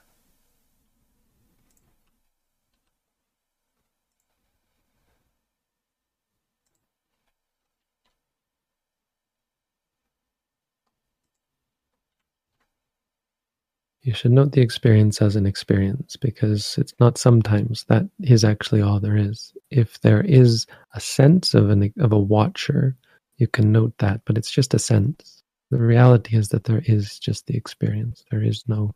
[14.03, 17.85] You should note the experience as an experience because it's not sometimes.
[17.89, 19.53] That is actually all there is.
[19.71, 22.97] If there is a sense of an of a watcher,
[23.37, 25.38] you can note that, but it's just a sense.
[25.71, 28.25] The reality is that there is just the experience.
[28.31, 28.95] There is no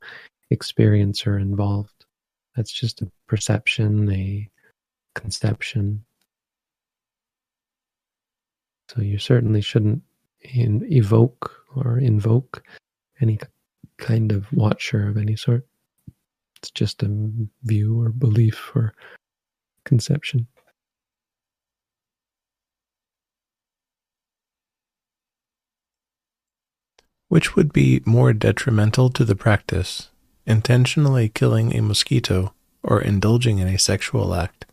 [0.52, 2.06] experiencer involved.
[2.56, 4.48] That's just a perception, a
[5.14, 6.04] conception.
[8.88, 10.02] So you certainly shouldn't
[10.40, 12.62] in, evoke or invoke
[13.20, 13.38] any
[13.98, 15.66] kind of watcher of any sort.
[16.56, 17.30] It's just a
[17.64, 18.94] view or belief or
[19.84, 20.46] conception.
[27.32, 30.10] Which would be more detrimental to the practice,
[30.44, 32.52] intentionally killing a mosquito
[32.82, 34.66] or indulging in a sexual act?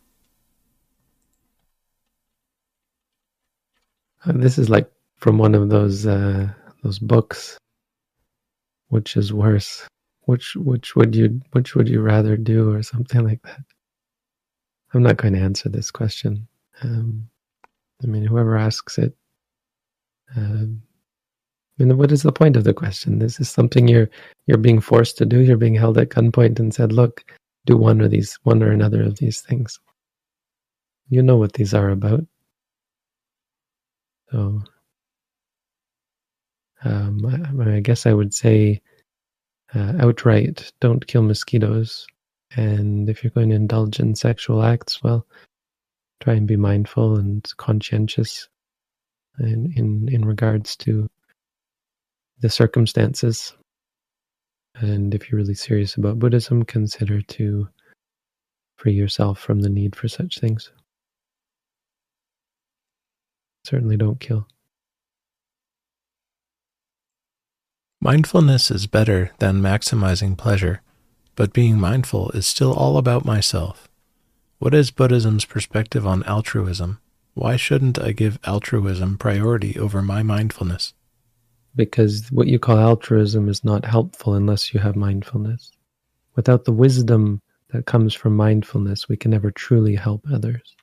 [4.26, 6.50] Uh, this is like from one of those uh,
[6.82, 7.56] those books.
[8.88, 9.88] Which is worse?
[10.26, 13.64] Which which would you which would you rather do or something like that?
[14.92, 16.46] I'm not going to answer this question.
[16.82, 17.30] Um,
[18.02, 19.16] i mean whoever asks it
[20.36, 20.82] um,
[21.84, 23.18] mean, what is the point of the question?
[23.18, 24.10] This is something you're
[24.46, 25.40] you're being forced to do.
[25.40, 27.24] You're being held at gunpoint and said, "Look,
[27.66, 29.78] do one or these, one or another of these things."
[31.08, 32.24] You know what these are about.
[34.30, 34.62] So
[36.84, 38.80] um, I, I, guess I would say
[39.74, 42.06] uh, outright, don't kill mosquitoes.
[42.56, 45.26] And if you're going to indulge in sexual acts, well,
[46.20, 48.48] try and be mindful and conscientious
[49.38, 51.08] in, in, in regards to
[52.40, 53.54] the circumstances.
[54.74, 57.68] And if you're really serious about Buddhism, consider to
[58.78, 60.72] free yourself from the need for such things.
[63.64, 64.46] Certainly don't kill.
[68.00, 70.80] Mindfulness is better than maximizing pleasure,
[71.36, 73.88] but being mindful is still all about myself.
[74.58, 77.00] What is Buddhism's perspective on altruism?
[77.34, 80.94] Why shouldn't I give altruism priority over my mindfulness?
[81.76, 85.70] Because what you call altruism is not helpful unless you have mindfulness.
[86.36, 90.76] Without the wisdom that comes from mindfulness, we can never truly help others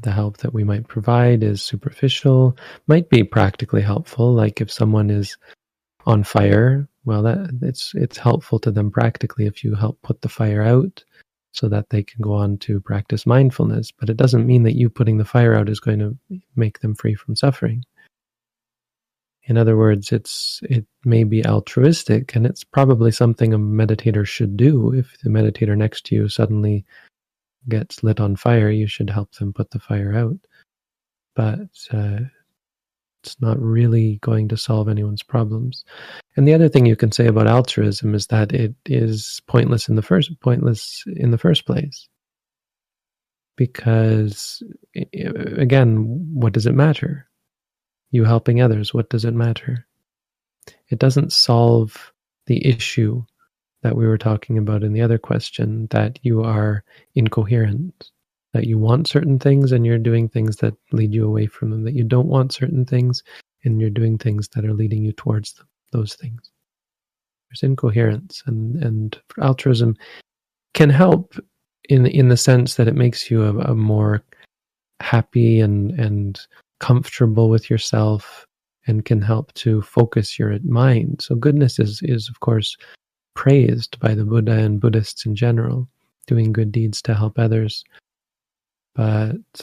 [0.00, 2.56] the help that we might provide is superficial,
[2.86, 4.32] might be practically helpful.
[4.32, 5.36] Like if someone is
[6.06, 10.28] on fire, well, that it's it's helpful to them practically if you help put the
[10.28, 11.04] fire out,
[11.52, 13.90] so that they can go on to practice mindfulness.
[13.92, 16.16] But it doesn't mean that you putting the fire out is going to
[16.56, 17.84] make them free from suffering.
[19.46, 24.56] In other words, it's it may be altruistic, and it's probably something a meditator should
[24.56, 24.92] do.
[24.92, 26.84] If the meditator next to you suddenly
[27.68, 30.38] gets lit on fire, you should help them put the fire out.
[31.34, 32.20] But uh,
[33.22, 35.84] it's not really going to solve anyone's problems.
[36.36, 39.96] And the other thing you can say about altruism is that it is pointless in
[39.96, 42.08] the first pointless in the first place.
[43.56, 44.62] Because
[45.12, 47.26] again, what does it matter?
[48.14, 49.88] You helping others, what does it matter?
[50.88, 52.12] It doesn't solve
[52.46, 53.24] the issue
[53.82, 56.84] that we were talking about in the other question that you are
[57.16, 58.12] incoherent,
[58.52, 61.82] that you want certain things and you're doing things that lead you away from them,
[61.82, 63.24] that you don't want certain things
[63.64, 66.52] and you're doing things that are leading you towards them, those things.
[67.50, 69.96] There's incoherence, and, and altruism
[70.72, 71.34] can help
[71.88, 74.22] in in the sense that it makes you a, a more
[75.00, 76.40] happy and and
[76.84, 78.46] comfortable with yourself
[78.86, 81.22] and can help to focus your mind.
[81.22, 82.76] So goodness is is of course
[83.34, 85.88] praised by the Buddha and Buddhists in general,
[86.26, 87.84] doing good deeds to help others,
[88.94, 89.56] but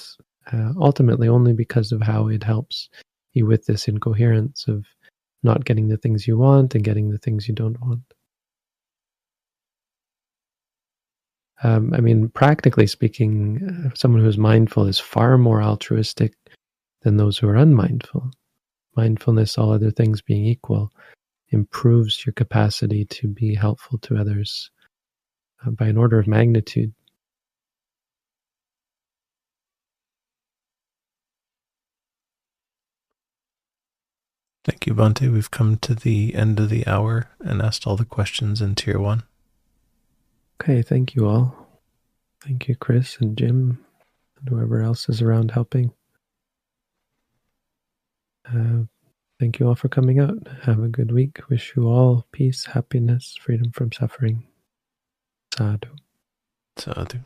[0.52, 2.90] uh, ultimately only because of how it helps
[3.34, 4.88] you with this incoherence of
[5.44, 8.02] not getting the things you want and getting the things you don't want.
[11.64, 13.36] Um, I mean, practically speaking,
[13.86, 16.34] uh, someone who is mindful is far more altruistic
[17.02, 18.32] than those who are unmindful.
[18.96, 20.92] Mindfulness, all other things being equal,
[21.50, 24.70] improves your capacity to be helpful to others
[25.66, 26.94] uh, by an order of magnitude.
[34.64, 35.32] Thank you, Bhante.
[35.32, 39.00] We've come to the end of the hour and asked all the questions in tier
[39.00, 39.24] one.
[40.62, 41.82] Okay, thank you all.
[42.44, 43.84] Thank you, Chris and Jim,
[44.38, 45.94] and whoever else is around helping.
[48.48, 48.84] Uh,
[49.42, 50.38] Thank you all for coming out.
[50.62, 51.40] Have a good week.
[51.50, 54.44] Wish you all peace, happiness, freedom from suffering.
[55.58, 55.90] Sadhu.
[56.78, 57.22] Sadhu.